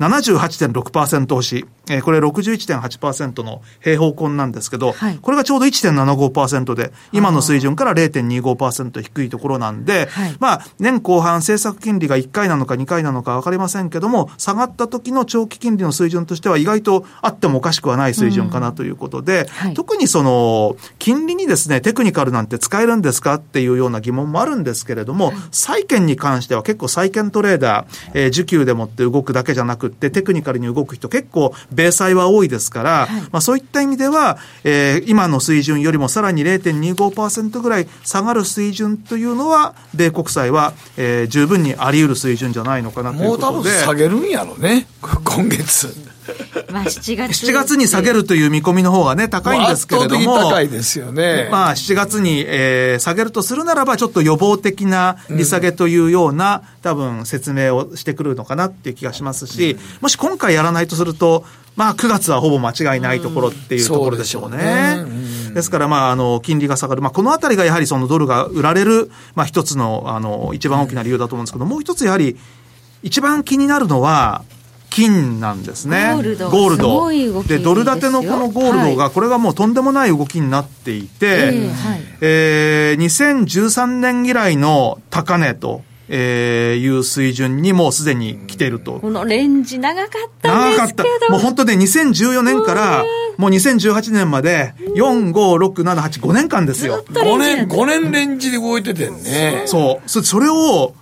[0.00, 1.66] 78.6%押し。
[1.88, 43.52] えー、これ61.8%の平方根なんですけど、はい、これがちょうど1.75%で、今の水準から0.25%低いところなんで、はい、まあ、年後半政策金利が1回なのか2回なのか分かりませんけども、下がった時の長期金利の水準としては意外とあってもおかしくはない水準かなということで、うんはい、特にその、金利にですね、テクニカルなんて使えるんですかっていうような疑問もあるんですけれども、債券に関しては結構債券トレーダー、えー、需給でもって動くだけじゃなくって、テクニカルに動く人結構米債は多いですから、はい、まあそういった意味では、えー、今の水準よりもさらに0.25%ぐらい下がる水準というのは、米国債は、えー、十分にあり得る水準じゃないのかなということで。
[43.52, 45.94] もう多分下げるんやろね、今月。
[46.76, 47.46] まあ7月。
[47.46, 50.50] 7月に下げるという見込みの方がね、高いんですけれども。
[50.50, 51.48] 高いですよね。
[51.50, 61.44] まあ7月に、えー、下げるとするならば、ちょっと予防的な利下げというような、うん、多分説明をしてくるのかなっていう気がしますし、うん、もし今回やらないとすると、
[61.76, 64.96] まあ9月はほぼ間違いないところっていうところでしょうね。
[64.98, 65.04] う
[65.50, 67.02] ん、ですから、まあ、あの、金利が下がる。
[67.02, 72.36] まあ、このあたりがやはりそのドルが売られる、まあ一つの、あの、一番大きな理由だと思うんですけど、もう一つやはり、
[73.02, 74.42] 一番気になるのは、
[74.96, 76.12] 金なんですね。
[76.14, 76.50] ゴールド。
[76.50, 77.42] ゴールド。
[77.42, 89.00] で、ドル建てのこのゴールドが、これがもうとんでもない動きになっていて、えー、はいえー、2013年以来の高値と、えー、いう水準にもうすでに来ていると。
[89.00, 91.04] このレンジ長かったんですけど。
[91.04, 91.32] 長かった。
[91.32, 93.04] もう本当ね、2014年から、
[93.36, 97.04] もう2018年まで、4、5、6、7、8、5年間ですよ。
[97.10, 99.64] 5年、5年レンジで動いててんね。
[99.66, 100.08] そう。
[100.08, 100.94] そそれを、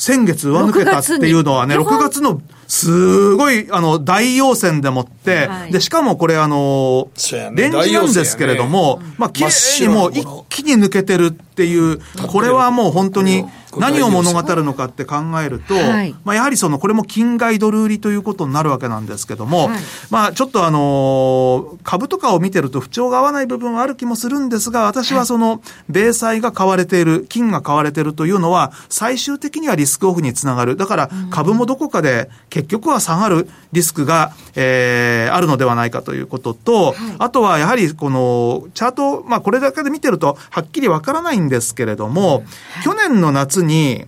[0.00, 7.10] 先月上抜けたっていうのはね、6月の、すごい、あの、大陽線でもって、はい、で、しかもこれあの、
[7.54, 13.44] レンジなんですけれども、ね、まあ、綺麗にもう一気に抜けてるっていう、これはもう本当に、
[13.78, 19.80] 何を物語るのかって考えると、はい、まあ、やはりその、これも金外ドル売りということになるわけなんですけども、はい、
[20.10, 30.76] まあ、ちょっとあの株とかを見てると不調が合わない部分はある気もするんですが、私はその、米債が買われている、金が買われているというのは、最終的にはリスクオフにつながる。
[30.76, 42.44] だから、株もどこかで結局は下がるリスクが、えー、あるのではないかということと、はい、あとはやはりこの、チャート、まあ、これだけで見てると、はっきりわからないんですけれども、
[42.84, 44.06] 去年の夏に、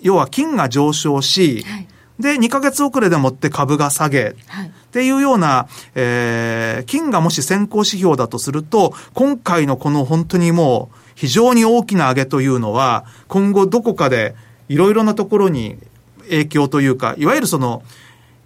[0.00, 1.86] 要は金が上昇し、はい、
[2.18, 14.34] で、2ヶ月遅れでもって株が下げ、はい、っていうような、えー、金がもし先行指標だとすると、今回のこの本当にもう、非常に大きな上げというのは、今後どこかで
[14.68, 15.76] いろいろなところに
[16.24, 17.82] 影響というか、いわゆるその、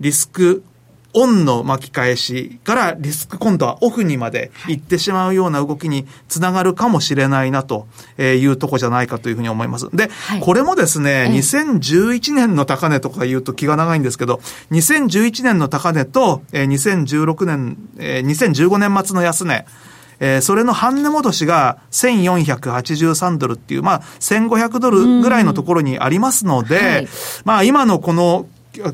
[0.00, 0.64] リスク
[1.12, 7.87] オンの巻き返しからリスク今度はオフにまで行ってしまうような動きにつながるかもしれないなと
[8.18, 9.88] いうとこじゃないかというふうに思います。
[9.92, 19.66] で、はい、これもですね、2011年の高値とか言うと気が長いんですけど、2011年の高値と2016年、2015年末の安値、
[20.20, 27.09] えー、それの半値戻しが1483ドルっていう、まあ、1500ドルぐらいのところにありますので、はい、
[27.44, 28.46] まあ、今のこの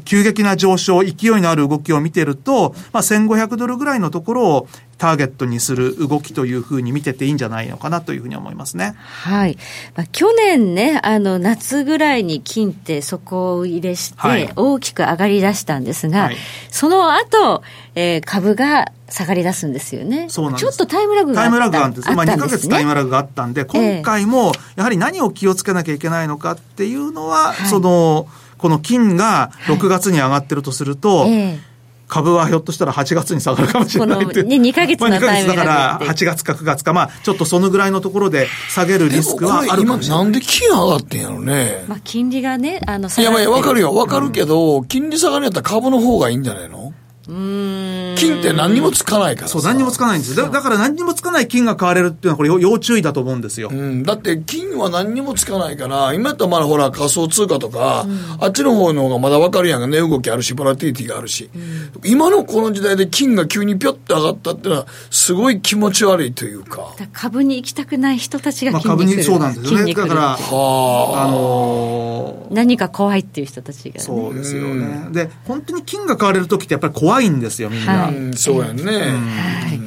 [0.05, 8.95] 急激な上昇、勢いのある動きを見てると、まあ、1500ドルぐらいのところをターゲットにする動きというふうに見てていいんじゃないのかなというふうに思いますね。
[8.97, 9.59] はい。
[9.95, 16.37] まあ、去年ね、あの、夏ぐらいに金って底入れして、大きく上がり出したんですが、はい、
[16.71, 17.63] その後、
[17.95, 20.27] えー、株が下がり出すんですよね。
[20.29, 20.63] そうなんです。
[20.63, 22.11] ちょっとタイムラグがタイムラグがあったんです。
[22.13, 31.77] まあ、2ヶ月タイムラグがあったんで、今回も、やはり何を気をつけなきゃいけないのかっていうのは、はい、その、この金が6月に上がってるとすると、はいえー
[32.09, 34.43] 株はひょっとしたら8月に下がるかもしれないって。
[34.45, 40.25] ね、2ヶ月のタイムだから、8月か9月か、まあ、ちょっとそのぐらいのところで下げるリスクはあるかもしれない。
[40.25, 41.85] なんで金上がってんやろね。
[41.89, 43.93] まあ、金利がね、あの、いや、まあ、わかるよ。
[43.93, 46.86] わかるけど、うん、金利下がるんやったら株の方がいいんじゃないの？
[47.27, 50.49] 金って何にもつかないからそう、何にもつかないんですだ。
[50.49, 53.69] だから何にもつかない金が買われるっていうのはこれ要注意だと思うんですよ。
[53.73, 54.03] うん。
[54.05, 66.77] だって金は何にもつかないから、今やったらまだほら仮想通貨とか、うん、あっちの方の方がまだわかるやんか、値動きあるし、ボラティリティがあるし、うん、今のこの時代で金が急にぴょって上がったっていうのは、すごい気持ち悪いというか。
[66.77, 68.89] か株に行きたくない人たちが金に来る。
[68.89, 69.95] まあ、株に、そうなんですよね。
[69.95, 75.09] だから、はあのー、何か怖いっていう人たちが、ね、そうですよね。
[75.11, 78.07] で、本当に金が買われる時ってやっぱり怖いんですよ、みんな。
[78.07, 78.83] はい、そうやね。
[78.85, 79.81] はい。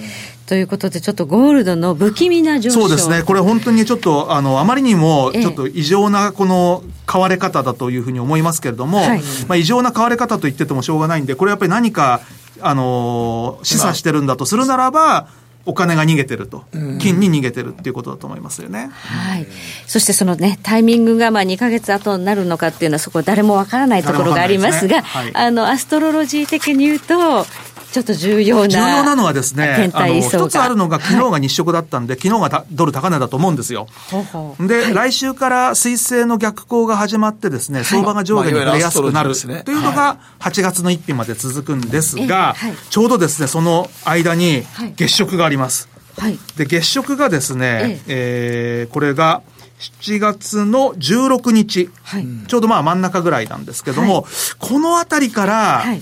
[0.50, 12.22] ということで、ちょっとゴールドの不気味な上昇そうですね、これ本当にちょっと、あの、あまりにも、ちょっと異常なこの買われ方だというふうに思いますけれども、はい、まあ異常な買われ方と言っててもしょうがないんで、これやっぱり何か、
[12.62, 15.28] あの、示唆してるんだとするならば、
[15.70, 16.64] お金が逃げてると、
[17.00, 18.90] 金に逃げてるっていうことだと思いますよね。
[18.92, 19.46] はい。
[19.86, 27.46] そしてそのね、タイミングがまあ2か月後になるのかっていうのは、そこ誰もわからないところがありますが、すねはい、あの、アストロロジー的に言うと、
[27.92, 28.68] ちょっと重要な。
[28.68, 33.88] 重要なのはですね、あの、一つあるのが昨日が日食だったんで、はい、昨日がドル高値だと思うんですよ。
[34.12, 34.68] ほうほう。
[34.68, 42.56] で、はい、来週から水星の逆行が始まってですね、相場が上下に触れやすくなる、というのが8月の1日まで続くんですが、
[42.90, 44.64] ちょうどですね、その間に
[44.96, 45.90] 月食があります。
[46.18, 48.88] はい、で、月食がですね、ええ。
[48.90, 49.42] ー、これが、
[49.80, 54.24] 7月の16日、はい、ちょうどまあ真ん中ぐらいなんですけども、はい、
[54.60, 56.02] このあたりから、はい、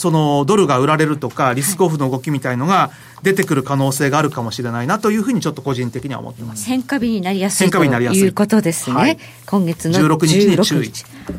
[0.00, 2.90] そのドルが売られるとか、リスクオフの動きみたいのが
[3.22, 6.64] 出てくる可能性があるかもしれないなというふうにちょっと個人的には思ってます。
[6.64, 9.18] 変化日になりやすいということですね。
[9.44, 10.90] 今月の16日に注意。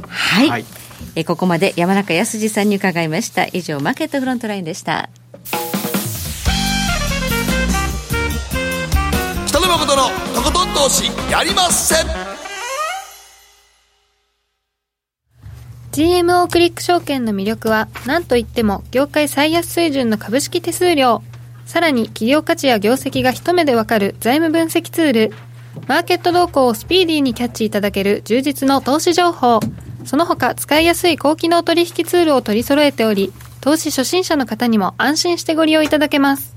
[0.08, 0.50] はい。
[0.50, 0.66] はい、
[1.16, 3.48] えここまで山中康さんに伺いました。
[3.52, 5.10] 以上、マーケットフロントラインでした。
[9.48, 10.04] 北野誠の
[10.36, 12.51] とことん投資やりません
[15.92, 21.22] GMO クリック証券の魅力は何といっても業界最安水準の株式手数料。
[21.66, 25.34] さらに企業価値や業績が一目でわかる財務分析ツール。
[25.88, 29.60] マーケット動向をスピーディーにキャッチいただける充実の投資情報。
[30.06, 36.56] その他使いやすい高機能取引ツールを取り揃えており投資初心者の方にも安心してご利用いただけます。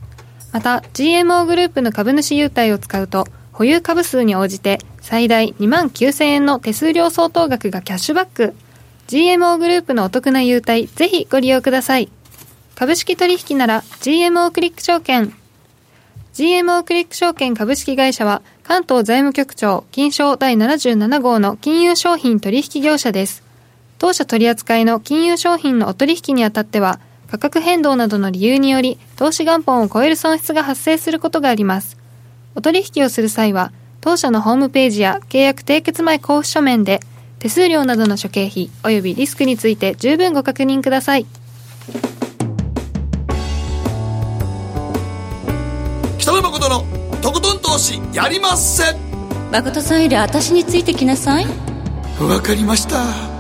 [0.53, 8.55] また GMO グループの株主優待を使うと保有株数に応じて最大2万9000円の手数料相当額がキャッシュバック。
[9.09, 12.11] GMO グループのお得な優待ぜひご利用ください。
[12.75, 15.33] 株式取引なら GMO クリック証券。
[16.35, 23.43] GMO クリック証券株式会社は関東財務局長金賞第77号の金融商品取引業者です。
[23.99, 26.99] 当社取扱いの金融商品のお取引にあたっては
[27.35, 31.97] 価格変動などの理由により、投資元本を超える損失が発生することがあります。
[32.55, 37.01] お取引をする際は、当社のホームページや契約締結前交付書面で、
[37.45, 41.27] 手数料などの諸経費及びリスクについて十分ご確認ください。
[46.17, 48.93] 北野誠のとことん投資やりませ。
[48.93, 48.97] ん
[49.53, 51.45] 誠さんより私についてきなさい。
[52.19, 53.34] わかりました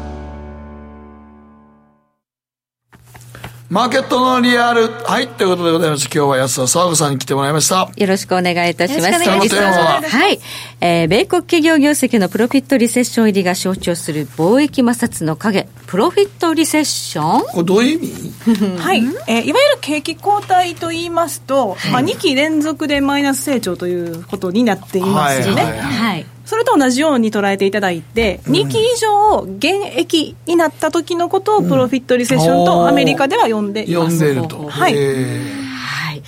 [3.71, 4.89] マーケットのリアル。
[4.89, 7.91] はい、ということでございまして、今日は安田沢子さんに来てもらいました。
[7.97, 9.25] よろしくお願いいたします。
[9.25, 10.39] 今日のテーマははい。
[10.83, 15.67] えー、米国企業業績のプロフィットリセッション入りが象徴する貿易摩擦の影。
[15.87, 17.41] プロフィットリセッション？
[17.47, 18.03] これどういう意
[18.47, 18.77] 味？
[18.79, 18.99] はい、
[19.29, 25.63] えー、いわゆる景気後退と言いますと、はい、まあ、2期連続でマイナス成長ということになっていますよね。
[25.63, 34.19] はい、はいはいそれと同じように捉えていただいて、うん、2期以上減益になった時のことをプロフィットリセッションとアメリカでは呼んでいます。
[34.19, 34.69] 呼んでると。
[34.69, 34.95] はい。
[34.95, 36.23] はい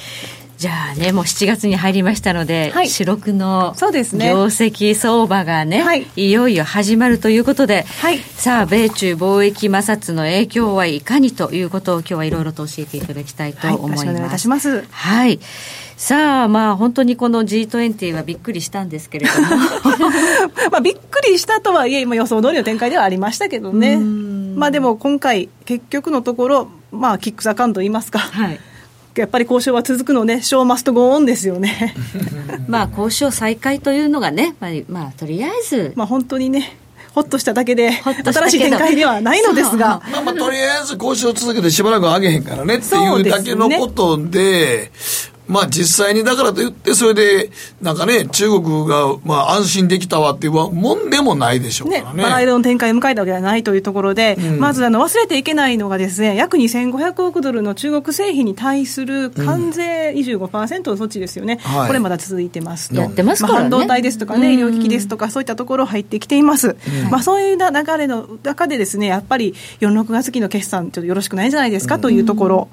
[0.57, 14.07] じゃあね、もう7月に入りましたので、はい、四六のそうですね業績相場がね、はい、いよいよ始まるということで、はい、さあ、米中貿易摩擦の影響はいかにということを今日はいろいろと教えていただきたいと思います。
[14.07, 14.87] はい、お願いいたします。
[14.91, 15.41] はい。
[15.97, 19.49] さあ、まあ、本当にこの G20 はびっくりしたんですけれども
[20.71, 28.19] まあびっくりしたとはいえ、予想通りの展開ではありましたけどね、まあ、でも今回、結局のところ、まあ、キックスアカウントといいますか。
[28.19, 28.61] はい
[29.17, 31.95] やっぱり交渉は続くのね、ショーマストゴーンですよね。
[32.69, 35.95] まあ交渉再開というのがね、まあ、まあ、とりあえず。
[35.97, 36.77] まあ本当にね、
[37.15, 40.03] ほっとしただけで、新しい展開ではないのですが。
[40.13, 44.93] まあまあ、とりあえず交渉続けてしばらく上げへんからねっていうだけのことで、
[45.49, 52.17] まあ実際にだからといって、それで、なんかね、中国がまあ安心できたわっていうもんでもないでしょうからね。
[52.17, 62.97] ねまあ、間の展開を迎えたわけではないというところで、うん、まずあの忘れていけないのがですね、約2500億ドルの中国製品に対する関税25%の措置ですよね、うんこれまだ続いてますと。
[62.97, 66.77] やってます、ね、まあ、半導体ですとかね、医療機器ですとか、そういったところ入ってきています。
[67.11, 72.69] まあそういう流れの中でですね、やっぱり4、6月期の決算、ちょっとよろしくないんじゃないですかというところ。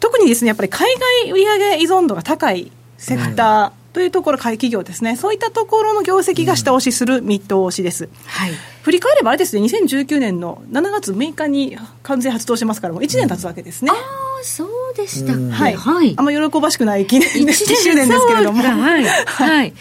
[0.00, 0.94] 特にですね、やっぱり海
[1.24, 8.08] 外売上依存度が高いセクターというところ、企業ですね、そういったところの業績が下押しする見通しです。
[8.26, 8.52] はい
[8.84, 13.90] 振り返ればあれですね、2019年の7月6日に完全発動してますから、もう1年経つわけですね。
[13.90, 15.74] ああ、そうでしたはい。
[15.74, 18.62] はい、あんま喜ばしくない記念1周年 ですけれども。
[18.62, 19.04] はい。
[19.06, 19.72] はい。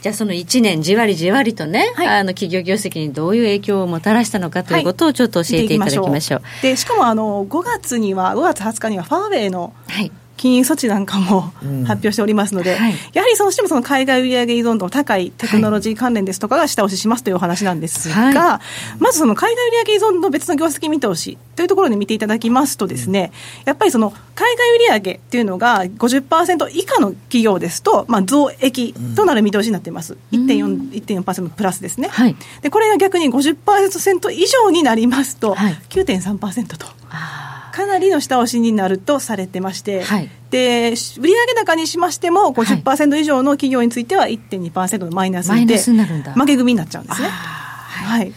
[0.00, 6.40] じゃあその1年じわりじわりとね、はい、あの企業業績にどういう影響をもたらしたのかということをちょっと教えていただきましょう。
[6.40, 10.12] はい、でしかもあの5月には5月20日にはファーウェイの、はい
[10.42, 11.52] 禁輸措置なんかも
[11.86, 18.60] 発表しておりますので、うんはい、やはりそのしてもその海外売上依存度の高いテクノロジー関連ですとかが下押ししますというお話なんですが、はい、
[18.98, 23.30] まずその海外売上依存度別の業績見通しというところで見ていただきますとですね、
[23.66, 24.56] やっぱりその海
[24.88, 30.16] 外売上っていうのが50%以下の企業ですと、まあ、増益となる見通しになっています。
[30.32, 36.86] うん、1.4%, 1.4プラスですね、はい、でこれが逆に50%以上になりますと、はい、9.3%と。
[37.10, 47.28] あかなりの下押しになるとされてまして、はい、で売上高にしましても50%以上の企業については1.2%のマイナスで、負け組になっちゃうんですね。
[47.28, 48.32] はい、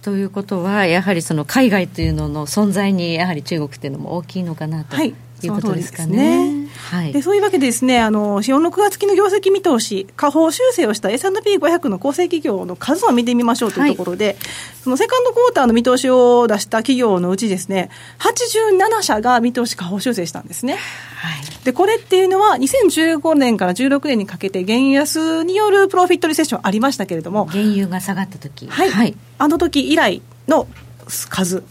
[0.00, 4.96] ということは、やはりその海外というのの存在に、やはり中国っていうのも大きいのかなと。
[4.96, 5.14] はい
[5.46, 6.68] いうことですかね。
[6.90, 14.36] はい、でそういうわけでですね、あの、4、6月期の業績見通し、下方修正をした S&P500 の構成企業の数を見てみましょうというところで、はい、
[14.84, 20.74] そのセカンドクォーターの見通しを出した企業のうちですね、87社が見通し下方修正したんですね。
[20.74, 28.68] はい、で、これっていうのは、2015年から16年にかけて、原安によるプロフィットリセッションありましたけれども、原油が下がった時。
[28.68, 30.66] はい、はい、あの時以来の
[31.06, 31.62] 数。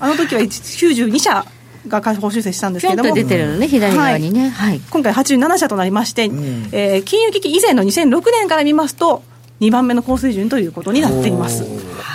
[0.00, 1.46] あの時は92社
[1.88, 9.22] が下方修正したんですけども、出てるのね、左側にね、はい、今回87社となりまして、うん、えー、金融危機以前の2006年から見ますと、
[9.60, 11.64] 2番目の高水準ということになっています。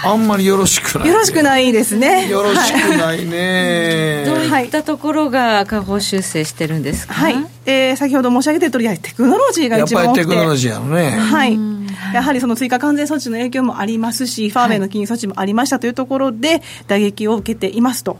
[0.04, 2.28] あんまりよろしくない、よろしくないですね。
[2.30, 4.24] よろしくないね。
[4.26, 7.14] どういったところが下方修正してるんですか？
[7.14, 7.36] はい。
[7.70, 10.20] えー、先ほど申し上げてた通り、テクノロジーが一番多くて。
[10.22, 11.10] やっぱりテクノロジーね。
[11.12, 11.60] はい。
[12.14, 18.18] やはりその追加関税措置の影響もありますし、ファーウェイの金融措置もありましたというところで、打撃を受けていますと。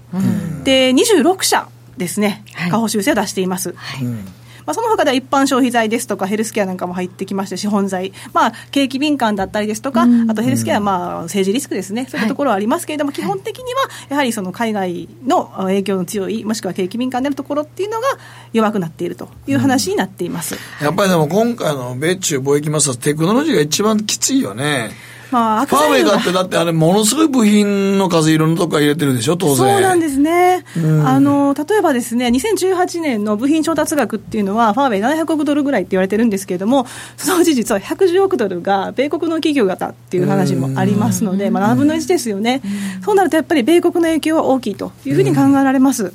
[0.64, 3.74] で、26社ですね、下方修正を出しています。
[3.76, 4.39] はい
[4.70, 18.08] まあ、その他では一般消費財ですとか、ヘルスケアなんかも入ってきまして、資本財、まあ、景気敏感だったりですとか、あとヘルスケアはまあ政治リスクですね、そういうところはありますけれども、はい、基本的にはやはりその海外の影響の強い、もしくは景気敏感であるところっていうのが
[18.54, 24.92] 弱くなっているという話になっています、やっぱりでも今回の米中貿易摩擦、テクノロジーが一番きついよね。
[25.32, 29.58] まあ、ファーウェイだって、だってあれ、ものすごい部品の数、いろんなとこから入れてるでしょ、当然。
[29.58, 30.64] そうなんですね。
[30.76, 42.62] うん、あの、例えばですね、2018年の部品調達額っていうのは、ファーウェイ700億ドルぐらいって言われてるんですけれども、そのうち実は110億ドルが米国の企業型っていう話もありますので、まあ、7分の1ですよね。
[43.04, 46.04] そうなると、やっぱり米国の影響は大きいというふうに考えられます。
[46.04, 46.14] はい。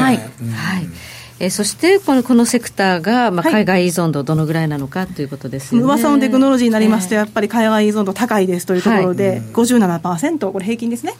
[0.00, 0.20] はい。
[1.40, 11.14] えー、そしてこのこのセクターが、まあ、海外依存度どのぐらいなのかということですよね、噂のテクノロジーになりますと、やっぱり海外依存度高いですというところで、はい、57%、これ平均ですね、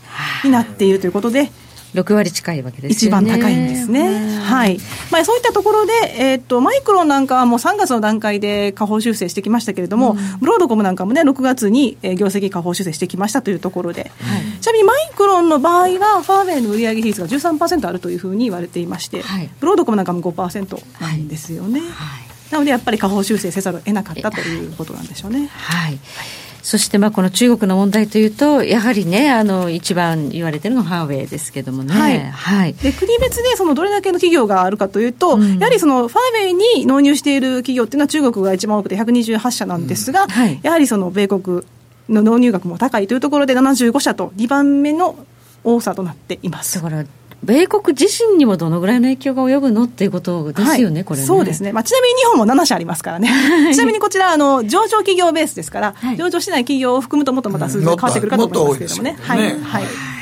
[0.44, 1.50] になっているということで、
[1.94, 3.08] 6割近いわけですね。
[3.08, 4.40] 一番高いんですね。
[4.40, 4.78] はい。
[5.10, 21.80] まあそういったところで、えっ、と、マイクロンなんかはもう3月の段階で下方修正してきましたけれども、うん、ブロードコムなんかもね、6月に業績下方修正してきましたというところで、はい、ちなみにマイクロンの場合は、ファーウェイの売上比率が13%あるというふうに言われていまして、はい、ブロードコムなんかも5%なんですよね。
[21.80, 21.88] はい、
[22.52, 25.48] なのでやっぱり下方修正せざるを得なかったということなんでしょうね。
[25.52, 25.98] はい
[26.68, 40.28] そしてまあこの中国の問題というと、やはりね、あの一番言われてるのはハーウェイですけどもね、はい、はい、で国別でそのどれだけの企業があるかというと、うん、やはりそのファーウェイに納入している企業っていうのは、中国が一番多くて128社なんですが、うん。
[40.28, 41.62] はい、やはりその米国
[42.10, 45.16] の納入額も高いというところで、75社と2番目の
[45.64, 46.74] 多さとなっています。
[46.74, 47.06] だから
[47.42, 53.28] 米国自身にもどのぐらいの影響が及ぶのっていうことですよね、はい、これ、ね、そうですね、まあ、ちなみに日本も7社ありますからね、
[53.72, 59.16] ちなみにこちらあの、上場企業ベースですから、はい、上場しない企業を含むと、もっとまた数字が変わってくるかと思いますけれどもね。
[59.20, 60.17] はい、はい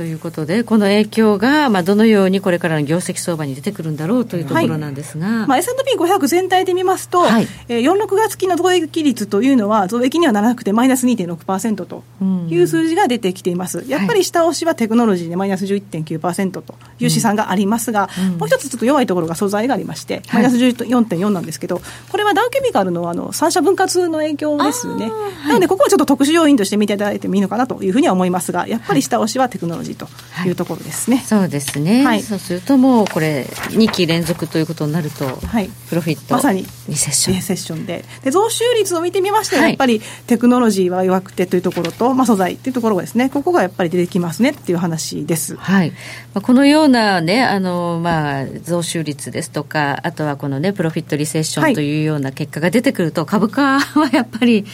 [0.00, 12.02] ということで、この影響が、まあ、どのようにこれからの業績相場に出てくるんだろうというところなんですが、はいまあ、S&P500 全体で見ますと、はい、えー、4、6月期の増益率というのは、増益にはならなくて、マイナス2.6%と
[12.48, 25.12] いう数字が出てきています、やっぱり下押しはテクノロジーでマイナス11.9%という試算がありますが、うん、もう一つちょっと弱いところが素材がありまして、マイナス14.4なんですけど、これはダウケミカルのあの三者分割の影響ですね、
[25.46, 30.08] なので、ここはちょっと特殊要因として見ていただいてもいいのかなというふうには思いますが、やっぱり下押しはテクノロジーと
[30.46, 31.22] いうところですね。
[31.26, 32.04] そうですね。
[32.04, 37.36] はい、そうするともうこれ2期連続ということになると、はい、プロフィットまさにリセッション。
[37.36, 45.56] リセッションでで増収率を見てみましては、やっぱりテクノロジーは弱くてというところと、まあ、素材というところがですね、ここがやっぱり出てきますねっていう話です。
[45.56, 45.90] はい。
[45.90, 45.96] ま
[46.36, 54.64] あ、このようなね、あのまあ増収率ですとか、あとはこのねプロフィットリセッションというような結果が出てくると、株価はやっぱり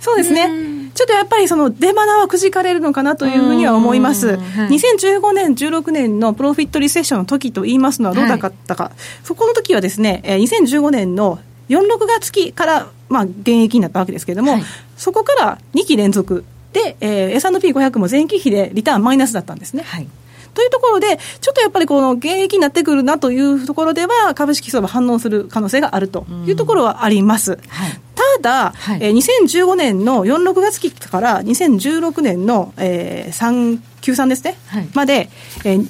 [0.00, 0.73] そうですね。
[0.94, 4.28] ちょっとやっぱりその出花はくじかれるのかなというふうには思います。
[4.28, 4.38] はい、
[4.68, 8.92] 2015年、16年のプロフィットリセッションの時と言いますのはどうだったか、はい、
[9.24, 14.62] そこの時はですね、2015年の4、6月期から、まあ、現役になったわけですけれども、はい、
[14.96, 19.82] そこから2期連続で、えー、S&P500 も前期比でリターンマイナスだったんですね。
[19.84, 20.08] はい
[20.54, 27.58] というところで、ちょっとやっぱりこの現役になってくるなというところでは、株式相場反応する可能性があるというところはあります。
[27.68, 35.30] はい、ただ、はい、えー、2015年の4、6月期から2016年の、えー、3、93ですね、はい、まで、
[35.64, 35.88] えー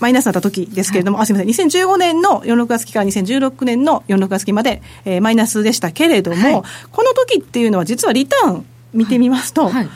[0.00, 9.74] マイナスになった時ですけれども、はい、あすみません、2015年の4、6月期から2016年の4、6月期まで、えー、マイナスでしたけれども、はい、この時っていうのは、実はリターン見てみますと、はい。
[9.74, 9.88] はい、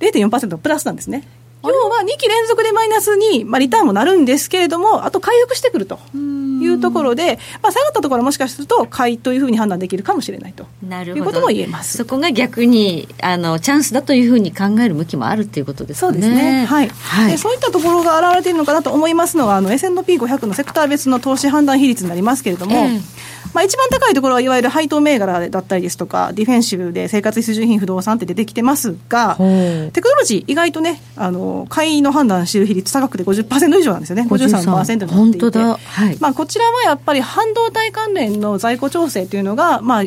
[0.00, 1.26] 0.4%プラスなんですね。
[1.70, 10.66] 要は2期連続でマイナスに、まあ、リターンもなるんですけれども、あと回復してくるというところで、まあ、下がったところはもしかすると買いというふうに判断できるかもしれないと。
[10.84, 11.98] いうことも言えます。
[11.98, 16.00] そこが逆にあのチャンスだというふうに考える向きもあるっていうことですね。
[16.00, 16.88] そうですね、はい。
[16.88, 23.24] はい、でそういったところが現れているのかなと思いますのは、S&P500 のセクター別の投資判断比率になりますけれども、えー
[23.54, 35.78] まあ、一番高いところはいわゆる配当銘柄だったりですとか、ディフェンシブで生活必需品不動産って出てきてますが、テクノロジー、意外とね、あの買いの判断している比率高くて50%以上なんですよね、53%になっていて、は
[36.10, 40.04] い、まあ、こちらはやっぱり半導体関連の在庫調整というのが、まあ、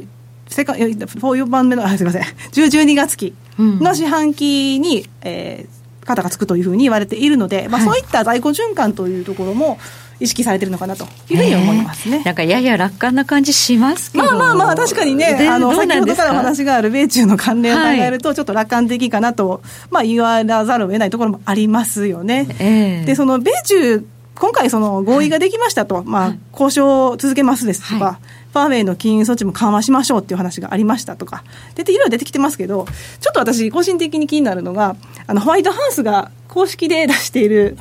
[0.49, 9.77] 世界4番目の、あすみません、10、12月期の四半期に、うん、えー、肩がつくというふうに言われているので、まあ、そういった在庫循環というところも、
[10.19, 12.23] 意識されてるのかなというふうに思いますね。
[12.23, 14.23] なんかやや楽観な感じしますけど。
[14.23, 19.61] まあまあまあ確かにね、あの先ほどからお話がある米中の関連を考えるとちょっと楽観的かなと、
[19.91, 22.47] まあ言わざるを得ないところもありますよね。
[22.59, 24.05] えー、でその米中
[24.39, 28.05] 今回その合意ができましたと、はい、まあ交渉を続けますですとか。
[28.05, 31.43] はいファーウェイの金融措置も緩和しましょうっていう話がありましたとか、
[31.75, 32.87] 出ていろいろ出てきてますけど、
[33.19, 34.95] ちょっと私、個人的に気になるのが、
[35.27, 37.77] あのホワイトハウスが公式で出している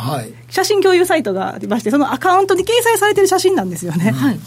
[0.50, 4.11] 写真共有サイトがありまして、そのアカウントに掲載されている写真なんですよね。
[4.11, 4.38] はい、はい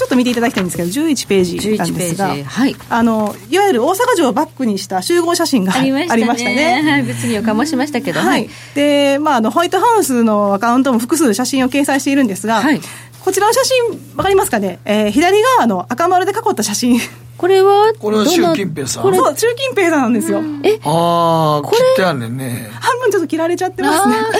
[0.00, 6.82] ちょっと見ていただきたいんですけど、11ページなんですが、はい、あのいわゆる大阪城をバックにした集合写真が ありましたね。
[6.82, 12.80] はい、物議を醸しましたけど、はい、で、まあ、あのホワイトハウスのアカウントも複数写真を掲載しているんですが、はい、
[13.20, 16.98] こちらの写真、わかりますかね、えー、左側の赤丸で囲った写真。
[17.40, 19.14] これはこれは習近平さん？
[19.14, 20.42] そう、習近平さんなんですよ。
[20.62, 22.68] えああ、切ってあんねんね。
[22.80, 24.14] 半分ちょっと切られちゃってますね。
[24.14, 24.38] こ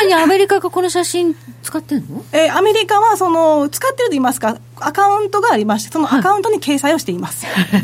[0.00, 2.24] れにアメリカがこの写真使ってんの？
[2.34, 7.46] えー、アメリカはその、使ってると言いますか、アカウントがありまして、そのアカウントに掲載をしています。
[7.46, 7.82] はい、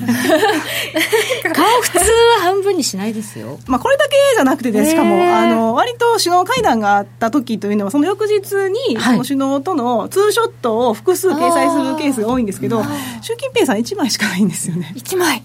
[1.54, 2.04] 顔普通は
[2.40, 3.61] 半分にしないですよ。
[3.68, 8.32] まあこれだけじゃなくてです、しかも、あの、割と首脳会談があった時というのは、その翌日
[8.90, 12.82] に、その首脳とのツーショットを複数掲載するケースが多いんですけど、
[13.22, 14.92] 習近平さん1枚しかないんですよね。
[14.96, 15.42] 1枚。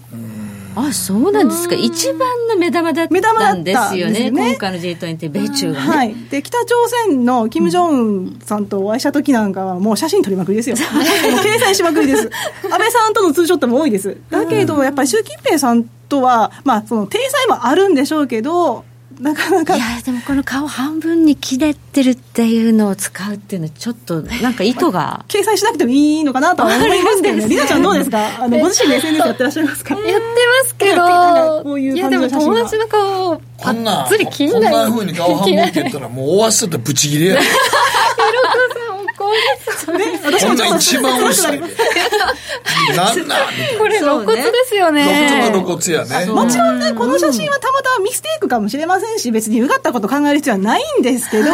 [0.76, 4.50] あそうなんですか、一番の目玉だったんですよね、ね。
[4.50, 6.74] 今回の G20、米中が、ね、はい、で北朝
[7.06, 12.28] 鮮の金正恩さんとお会いした時なんかは、もう写真撮りまくりですよ、掲載しまくりです、
[12.68, 18.84] 安倍さんとのツーショットも多いです、だけど、やっぱり習近平さんとは、まあ、その体裁もあるんでしょうけど、
[19.20, 19.76] なかなか。
[19.76, 25.24] いやでもこの顔半分に切れてるっていうのを使うっていうのはちょっとなんか意図が。
[25.28, 27.36] 掲載しなくてもいいのかなとは思いますけど。
[27.38, 28.18] ねりなちゃんどうですか？
[28.42, 29.94] あのご自身で SNS やってらっしゃいますか？
[29.94, 37.40] やってますけどこういういやでも友達の顔をパッツリ切んないこんなふうに顔半分って言ったらもう終わせてブチ切れや
[39.98, 41.46] ね、私も一番美味しい。
[42.96, 43.38] なんなん
[43.78, 45.50] これ露骨ですよね。
[45.52, 46.26] 露骨やね。
[46.26, 51.50] もちろんね、この写真はたまたまミステイクかもしれませんし、別にうがったこと考える必要はないんですけど、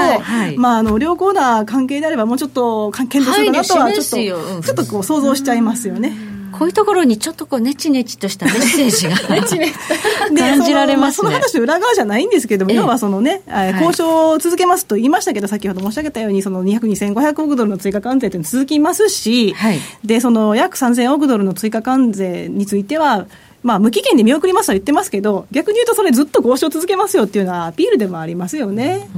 [0.57, 6.30] まあ、あの、良好な関係であればもうちょっと関係とするかなとは、ちょっと、ちょっとこう想像しちゃいますよね。
[6.53, 9.17] こういうところにちょっとこうネチネチとしたメッセージが
[10.37, 13.43] 感じられます、ね、その話の裏側じゃないんですけども、要はそのね、
[13.75, 16.81] 交渉を続けますと言いましたけど、先ほど申し上げたように、その200、
[17.15, 23.27] 2500億ドルの追加関税というの続きますし、はい、で、その約3000億ドルの追加関税については、
[23.63, 29.09] まあ、無期限で見送りますと言ってますけど、逆に言うと、それずっと交渉続けますよっていうのはアピールでもありますよね。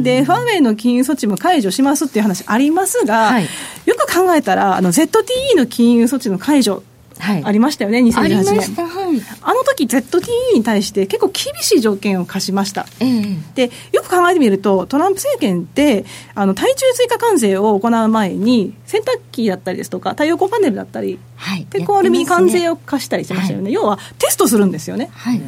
[0.00, 3.44] で、ファーウェイの金融措置も解除しますっていう話ありますが、はい、
[3.86, 6.82] よく考えたら、あの ZTE の金融措置の解除はい、
[7.44, 8.86] ありましたよね、2018年。
[8.86, 12.86] はい、あの時 ZTE に対して結構厳しい条件を課しました。
[13.00, 16.04] えー、で、よく考えてみると、トランプ政権って、
[16.34, 23.66] あの、対中追加関税を行う前に、洗濯機だったりですとか、太陽光パネルだったり、はい、鉄鋼アルミに関税を課したりしましたよね。
[23.66, 25.10] ね要は、テストするんですよね。
[25.12, 25.40] はい、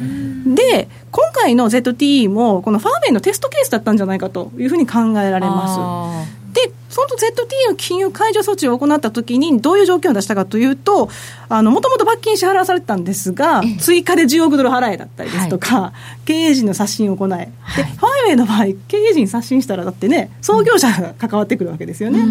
[0.55, 6.37] で、今回の ZTE も、このファーメンのテストケースだったんじゃないかというふうに考えられます。
[6.57, 11.07] で、その ZT の金融解除措置を行ったときに、どういう条件を出したかというと、
[11.49, 15.93] もともと罰金支払わされてたんですが、追加で10億ドル払えだったりですとか、は
[16.23, 22.25] い、経営陣の刷新を行え、はい、でファイウェイの場合、経営陣刷新したら、だってね、創業者が関わってくるわけですよね。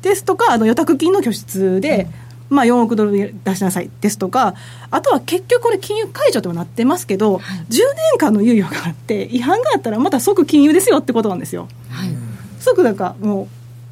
[0.00, 2.06] ですとか、あの予託金の拠出で、
[2.48, 4.54] まあ、4億ドル出しなさいですとか、
[4.90, 7.78] あとは結局これ、金融解除となってますけど、はい、10
[8.12, 11.68] 年間の猶予があって、違反があったらまた即金融ですよってことなんですよ。
[11.90, 12.29] はい
[12.60, 13.48] 即なんかも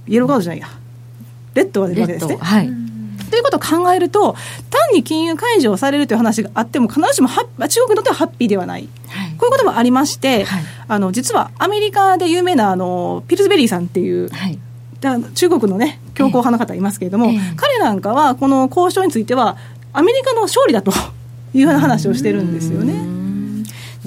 [0.06, 0.68] うイエローカードじゃないや。
[1.54, 2.36] レッドが出るわけですね。
[2.36, 2.66] はい、
[3.30, 4.34] ということを考えると
[4.70, 14.58] 単に金融解除をされるという話があっても必ずしも中国にとってはハッピーではない、はい、こういうこともありまして、はい、あの実はアメリカで有名なあのピルズベリーさんっていう、はい、
[15.34, 19.56] 中国のね強硬派の方いますけれども、えー、彼なんかはこの交渉については
[19.92, 20.92] アメリカの勝利だと
[21.54, 23.17] いうような話をしてるんですよね。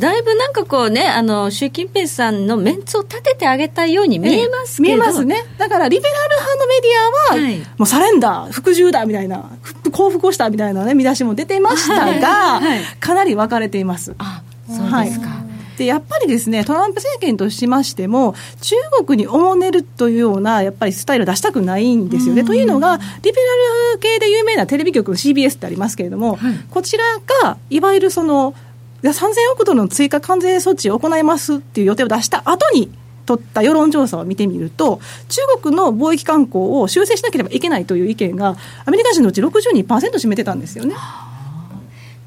[0.01, 9.51] だいぶなんかこうね、あの習近平さんのメンツを立ててあげたように見えますけど、見えますね、だからリベラル派のメディアは、はい、もうサレンダー、服従だみたいな、
[9.91, 14.15] 降伏をしたみたいな、ね、見出しも出てましたが、 はい、かなり分かれています。
[14.17, 15.51] あそうですか、はい。
[15.77, 18.75] でやっぱりですねトランプ政権としましても中
[19.05, 22.43] 国におもねるというようなやっぱりスタイルを出したくないんですよね。
[22.43, 27.03] というのがリベラル系で有名なテレビ局 CBS ってありますけれども、はい、こちら
[27.43, 28.53] がいわゆるその
[29.09, 32.91] 3000億ドルの追加関税措置を行いますっていう予定を出した後に
[33.25, 34.99] 取った世論調査を見てみると、
[35.29, 40.95] 中国の貿易慣行を修正しなければいけないという意見が、アメリカ人のうち62%占めてたんですよね。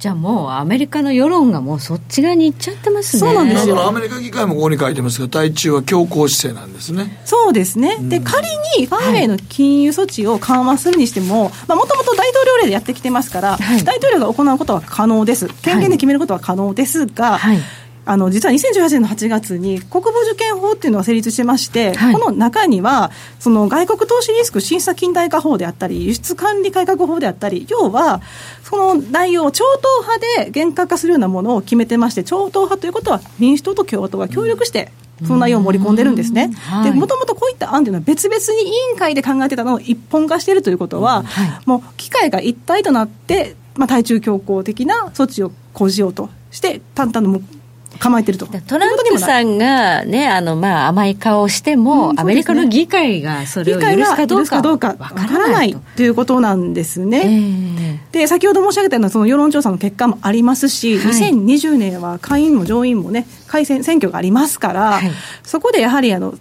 [0.04, 3.20] じゃあもうアメリカの世論がもうそっち側に行っちゃってますね。
[3.20, 3.86] そうなんですよ。
[3.86, 7.22] アメリカ議会もここに書いてますが、対中は強硬姿勢なんですね。
[7.24, 7.96] そうですね。
[8.02, 8.46] で、仮
[8.78, 15.48] にファーウェイの金融措置を緩和するにしても、まあもともと大統領令でやってきてますから、はい、大統領が行うことは可能です。
[15.62, 17.58] 権限で決めることは可能ですが、はい
[18.06, 28.20] あの実は2018年の8月に国防受験法っていうのが成立してまして、はい、この中にはその外国投資リスク審査近代化法であったり輸出管理改革法であったり要は
[28.62, 34.90] その内容を超党派で厳格化するようなものを決めてまして超党派ということは民主党と共和党が協力して、
[35.22, 36.50] その内容を盛り込んでるんですね。
[36.82, 47.44] で、もともとこういった案というのは別々に委員会で考えてたのを一本化しているということは、はい、もう機会が一体となって、まあ、対中強硬的な措置を講じようとして、淡々と
[47.98, 48.46] 構えてると。
[48.46, 56.02] トランプさんが、ね、あのまあ、甘い顔をしても、うん、ね、アメリカの議会がそれを許すかどうかどうかわからないと。
[56.02, 57.22] いうことなんですね。
[58.12, 65.10] えー、で先ほど申し上げたようなその世論調査の結果もありますし、はい、2020年は下院も上院もね、改選選挙がありますから、はい、
[65.42, 66.34] そこでやはりあの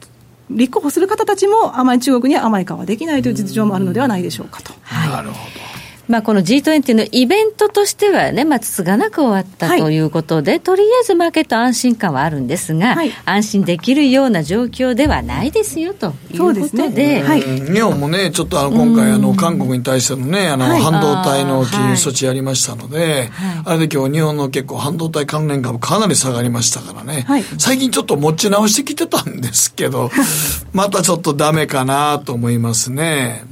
[0.50, 4.74] 立候補する方たちも甘い中国には甘い顔はできないという実情もあるのではないでしょうかと。
[4.84, 5.73] はい、なるほど
[6.08, 17.24] まあ、この G20 のイベントとしてはね、まあ、つつがなく終わったということで、はい、とりあえずマーケット安心感はあるんですが、はい、安心できるような状況ではないですよということで、でね。
[17.24, 23.30] はい、日本もね、ちょっとあの今回あの、韓国に対してのね、あの半導体の金融措置やりましたので、
[23.64, 27.26] あれで今日日本の結構半導体関連株かなり下がりましたからね、
[27.58, 30.12] 最近ちょっと持ち直してきてたんですけど、
[30.74, 33.46] またちょっとダメかなと思いますね。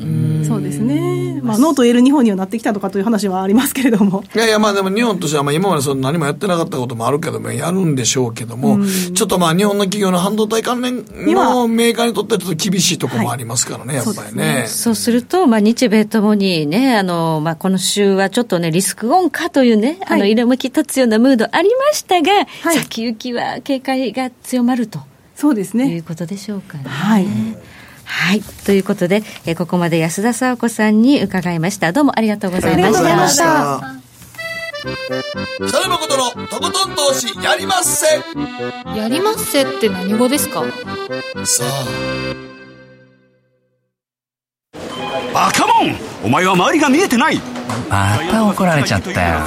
[0.45, 1.39] そうですね。
[1.41, 4.23] まあ、ノート L 日本にはなってきたとかという話はありますけれども。
[4.35, 8.79] いやいや、まあでも日本としては、まあ今までその何もやってなかったこともあるけども、やるんでしょうけども、
[9.13, 14.65] ちょっとまあ日本の企業の半導体関連のメーカーにとってはちょっと厳しいところもありますからね、はい、やっぱりね。
[14.67, 22.31] そうすると、まあ日米ともにね、あの、まあこの週はちょっとね、リスクオンかというね、あの、色向き立つようなムードありましたが、
[22.63, 24.99] はい、先行きは警戒が強まると。
[25.35, 25.87] そうですね。
[25.87, 26.83] いうことでしょうかね。
[26.85, 27.25] はい。
[28.13, 28.41] はい。
[28.65, 31.91] ということで、えー、ここまで安田沙子さんに伺いました。
[31.93, 32.81] どうもありがとうございました。
[32.81, 33.81] ありがとうございました。
[35.67, 38.07] 北野誠のとことん投資やりまっせ
[38.97, 40.63] やりまっせって何語ですか？
[41.45, 41.85] さあ
[45.33, 45.95] バカモン
[46.25, 47.37] お前は周りが見えてない
[47.91, 49.39] また怒られちゃったよ。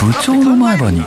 [0.00, 1.02] 部長の前歯に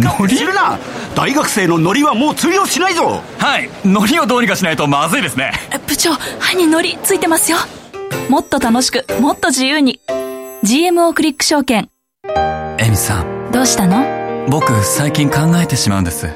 [0.00, 0.78] ノリするな！
[1.14, 3.20] 大学生のノリはもう通用しないぞ！
[3.38, 3.68] はい。
[3.84, 5.52] ノリをどうにかしないとまずいですね。
[5.86, 7.58] 部長歯にノリついてますよ。
[8.30, 10.00] もっと楽しくもっと自由に。
[10.64, 11.90] GMO クリック証券。
[12.78, 14.46] エミさんどうしたの？
[14.48, 16.26] 僕最近考えてしまうんです。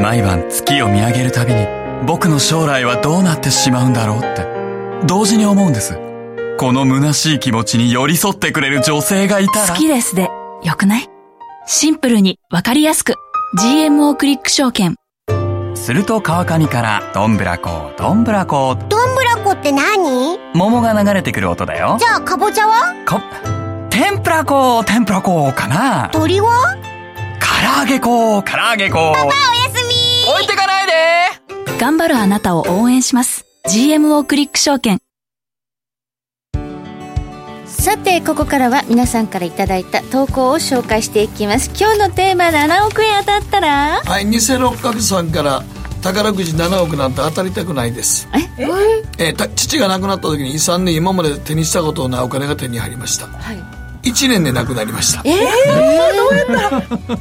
[0.00, 1.66] 毎晩月を見上げるたびに
[2.06, 4.46] 僕の将来はどうなってしまうんだろうって。
[5.06, 6.07] 同時に思うんです
[6.58, 9.68] この虚しい気持ちに寄り添ってくれる女性がいたら。
[9.68, 10.28] 好きですで
[10.64, 11.08] よくない？
[11.68, 13.14] シンプルにわかりやすく。
[13.60, 14.96] GMO クリック証券。
[15.76, 18.74] すると川上からどんぶらこどんぶらこ。
[18.88, 20.40] どんぶらこって何？
[20.52, 21.96] 桃が流れてくる音だよ。
[22.00, 23.04] じゃあかぼちゃは？
[23.04, 23.22] か
[23.88, 26.10] 天ぷらこ天ぷらこかな。
[26.12, 26.76] 鳥は？
[27.40, 29.12] 唐揚げこ唐揚げこ。
[29.14, 29.32] パパおや
[29.72, 30.32] すみ。
[30.32, 31.78] 置いてかないで。
[31.78, 33.46] 頑張るあなたを応援します。
[33.68, 34.98] GMO クリック証券
[37.88, 41.70] さてここからは皆さんからいただいた投稿を紹介していきます。
[41.70, 44.02] 今日のテーマ7億円当たったら？
[44.04, 45.64] はい偽六角さんから
[46.02, 48.28] 宝くじ7億なんて当たりたくないです。
[48.58, 49.24] え？
[49.24, 53.56] ええ父が亡くなった時に遺産で今まで手にしたことのないお金が手に入りました、はい、
[54.02, 55.22] 1年で亡くなりました。
[55.24, 57.18] ええー、どうやった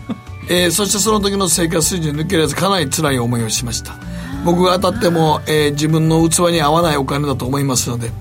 [0.50, 3.96] えー、そしてその時の生活水準抜けられずかなり辛い思いをしました。
[4.44, 8.12] 僕が当たっても、えー、自分の器に合わないお金だと思いますので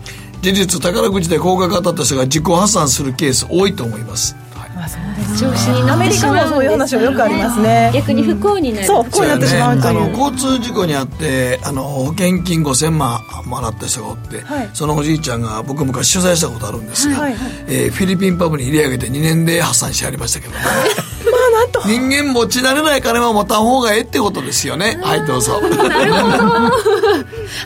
[0.47, 4.36] 事実宝くじで高額当たった人が自己破産するケース多いと思います。
[5.36, 7.90] 調子にアメリカもそういう話はよくありますね。
[7.92, 8.86] 逆に不幸になる。
[8.86, 17.34] そう不幸になってしまうという、ね、あの交通事故にあってあの保険金5000万もらった人がおって、はい、そのおじいちゃんが僕昔取材したことあるんですが、はい。
[17.34, 20.61] はい、えー、フィリピンパブに入れ上げて2年で破産してありましたけどね
[21.57, 21.80] なんと。
[21.86, 24.98] 人間持ち慣れない金は持たん方がええってことですよね。
[25.02, 25.61] はいどうぞ。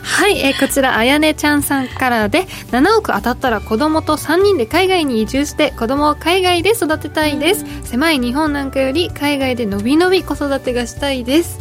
[0.03, 11.59] はい、えー、こちらあやねちゃんさんからで7億当たったら子供と3人で海外に移住して子供を海外で育てたいです、狭い日本なんかより海外でのびのび子育てがしたいです。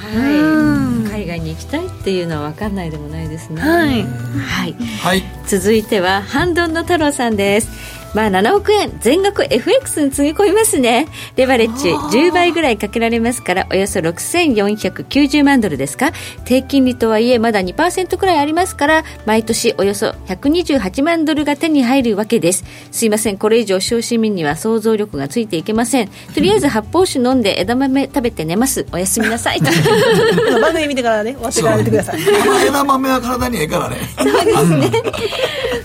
[0.00, 1.12] はい。
[1.12, 3.60] 海外に行きたいっていうのは分かんないでもないですね。
[3.60, 11.08] はい、はい、はい、続いてはハンドンの太郎さんですまあ7億円全額 FX につぎ込みますね。
[11.36, 16.12] レバレッジ10倍ぐらいかけられますからおよそ6490万ドルですか。
[16.44, 22.64] 低金利とはいえまだ2%くらいありますから毎年およそ128万ドルが手に入るわけです。
[22.90, 26.08] すいませんこれ以上小市民には想像力がついていけません。
[26.34, 28.86] とりあえず発泡酒飲んで枝豆食べて寝ます。
[28.92, 29.60] おやすみなさい。
[30.60, 32.20] 番組見てからね終わってから寝てください。
[32.66, 33.96] 枝豆は体にええからね。
[34.18, 35.02] そうですね。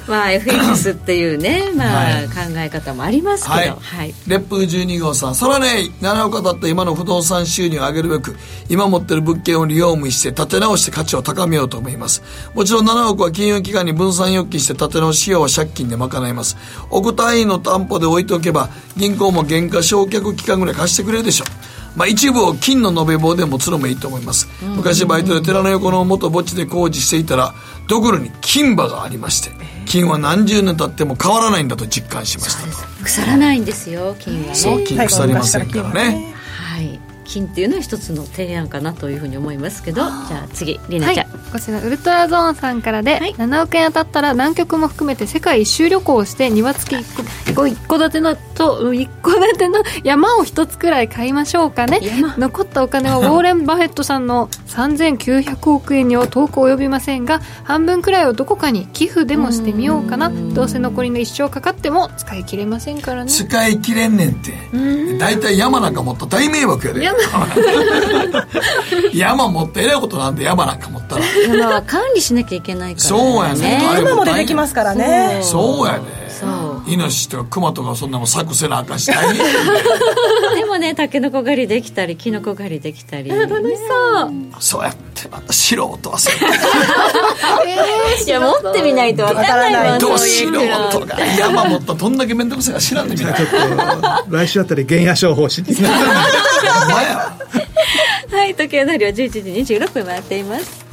[0.07, 3.69] まあ FX っていうねまあ、はい考え方もありますけど、はい。
[3.69, 8.35] はい、烈風12号さんそれはね7億だった今の不動産収入を上げるべく
[8.69, 12.23] 今持ってる物件をリフォームして建て直して価値を高めようと思います。
[12.53, 16.57] もちろん7億は金融機関に分散預金して建て直し費用は借金で賄います。
[16.89, 21.77] 億単位の担保で置いておけば銀行も原価償却期間ぐらい貸してくれるでしょう。
[21.97, 27.55] まあ、一部を金の延べ棒でもつのもいいと思います、昔バイトで寺の横の元墓地で工事していたら
[27.87, 29.49] ドクロに金歯がありまして
[29.87, 34.55] 金は何十年経っても変わらないんだと実感しました腐らないんですよ金はね。
[34.55, 36.33] そう金腐りませんからね。
[36.45, 51.99] はい金っていうのは一つの提案かなというふうに思いますけどじゃあ次りなちゃん、はい、こちらウルトラゾーンさんからで、はい、7億円当たったら南極も含めて世界一周旅行をして庭付き一戸一戸建てのと一戸建ての山を一つくらい買いましょうかね。
[52.37, 60.29] 残ったお金は ウォーレン・バフェットさんの3900億円には遠く及びませんが半分くらいをどこかに寄付でもしてみようかな。
[60.29, 63.31] どうせ残りの一生かかっても使い切れませんからね。
[63.31, 64.53] 使い切れんねんって。
[65.19, 67.03] 大体山なんか持った大迷惑やで
[69.13, 71.25] 山持ってえらいことなんで山なんか持ったら。
[71.47, 73.81] 山は管理しなきゃいけないから、ね、そうやね。
[73.95, 75.39] 山も出てきますからね。
[75.41, 75.99] そうやね
[76.87, 79.45] イノシシとかクマとかそんなもん柵せなあかんし大変
[80.55, 83.29] でもねタケノコ狩りできたりキノコ狩りできたり。
[83.37, 84.31] 楽しそう。
[84.59, 86.35] そうやってまた素人はそう
[87.67, 91.19] えー、いや持ってみないとわからないど素人が。
[91.37, 93.33] 山持ったどんだけ面倒くさいか知らんでみな。
[93.33, 95.75] ちょっと来週あたり原野商法しに。
[98.29, 99.13] はい時計のりは11
[99.65, 100.85] 時26分回っています。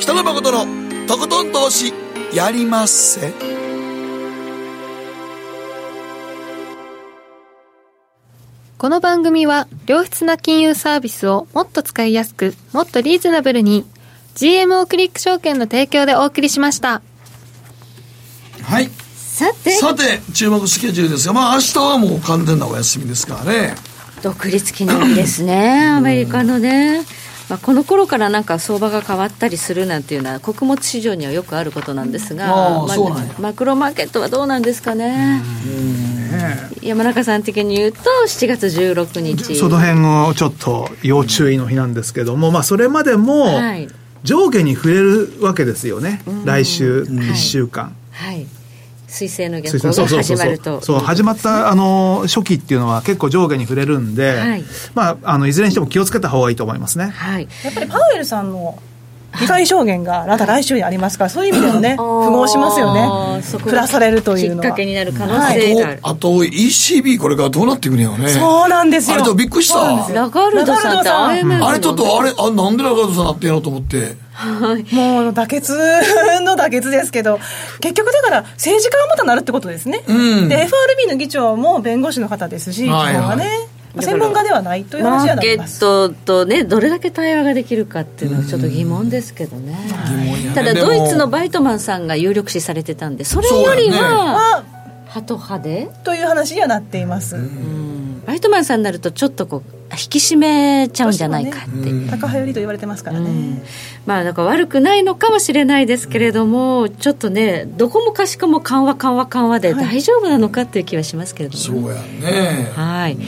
[0.00, 0.66] 北野誠の
[1.06, 1.92] とことん投資
[2.34, 3.30] やりまっせ。
[8.78, 13.84] この番組は良質な金融サービスをもっと使いやすくもっとリーズナブルに
[14.34, 17.02] GMO クリック証券の提供でお送りしました。
[18.62, 18.88] はい。
[19.14, 19.70] さて。
[19.72, 23.74] さて注目スケジュールですがまあ明日はもう完全なお休みですからね。
[24.22, 27.04] 独立記念日ですねアメリカのね
[27.52, 32.96] まあ、この頃からなんか相場が変わったりするなんていうのは穀物市場にはよくあることなんですが、まあ、
[33.38, 35.42] マクロマーケットはどうなんですかね。
[36.80, 39.54] 山中さん的に言うと7月16日。
[39.54, 43.60] その辺をちょっと要注意の日なんですけども、まあ、それまでも
[44.22, 47.94] 上下に触れるわけですよね、来週1週間。
[48.12, 48.61] はい、はい
[49.12, 58.82] 水星の逆行が始まるとそう始まったあの初期っていうのは結構上下に触れるんで、はいまあ、あのいずれにしても気をつけた方がいいと思いますね、はい、やっぱりパウエルさんの
[59.40, 64.62] 議会証言がまた来週にありますから、そういう意味でもね、 符合しますよね、プラされるというのは。
[64.62, 65.98] きっかけになる可能性がある。
[66.02, 68.28] あと、ECB、これからどうなっていくねよね。
[68.28, 69.16] そうなんですよ。
[69.16, 69.78] あれとびっくりした。
[70.12, 74.16] ラガルドさんってあれちょっと、あれ、あなんでラガルドさんなってんのと思って。
[74.32, 75.74] はい、もう妥結
[76.40, 77.38] の妥結ですけど、
[77.80, 83.50] 結局だから、政治家がまたなるってことですね、うん、で FRB の議長も弁護士の方ですし、はいはい、ね、
[84.00, 89.72] 専門家ではないという話はマーケットとね、どれだけ対話ができるかっていうのはちょっと疑問ですけどね。
[89.72, 94.64] ねただ、ドイツのバイトマンさんが有力視されてたんで、それよりは、
[95.08, 95.90] ハト派で？
[96.04, 97.36] という話にはなっています。
[98.26, 103.62] バイトマンさんになると、ちょっとこう、引き締めちゃうんじゃないかって、ね、高派寄りと言われてますからね、うん、
[104.06, 112.00] まあなんか悪くないのかもしれないですけれども、ちょっとねどこもかしこも緩和緩和緩和で大丈夫なのかっていう気はしますけれども、ね、そうや
[112.32, 112.70] ね。
[112.74, 113.18] はい。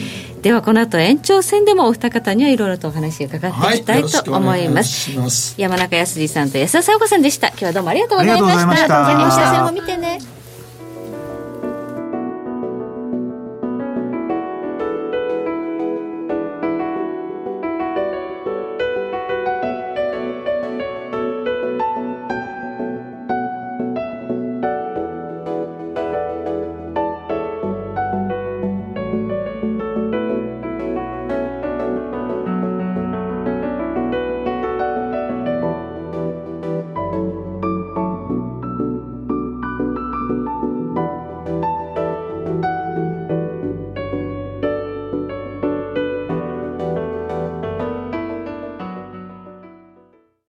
[0.41, 4.69] ではこの後延長戦でもお二方にはいろいろとお話を伺っていきたいと思い。
[4.69, 5.11] ます。
[5.11, 5.55] はい、ます。
[5.59, 7.49] 山中康さんと安田沙子さんでした。
[7.49, 8.71] 今日はどうもありがとうございました。
[8.71, 9.63] ありがとうございました。
[9.63, 10.34] も見てね。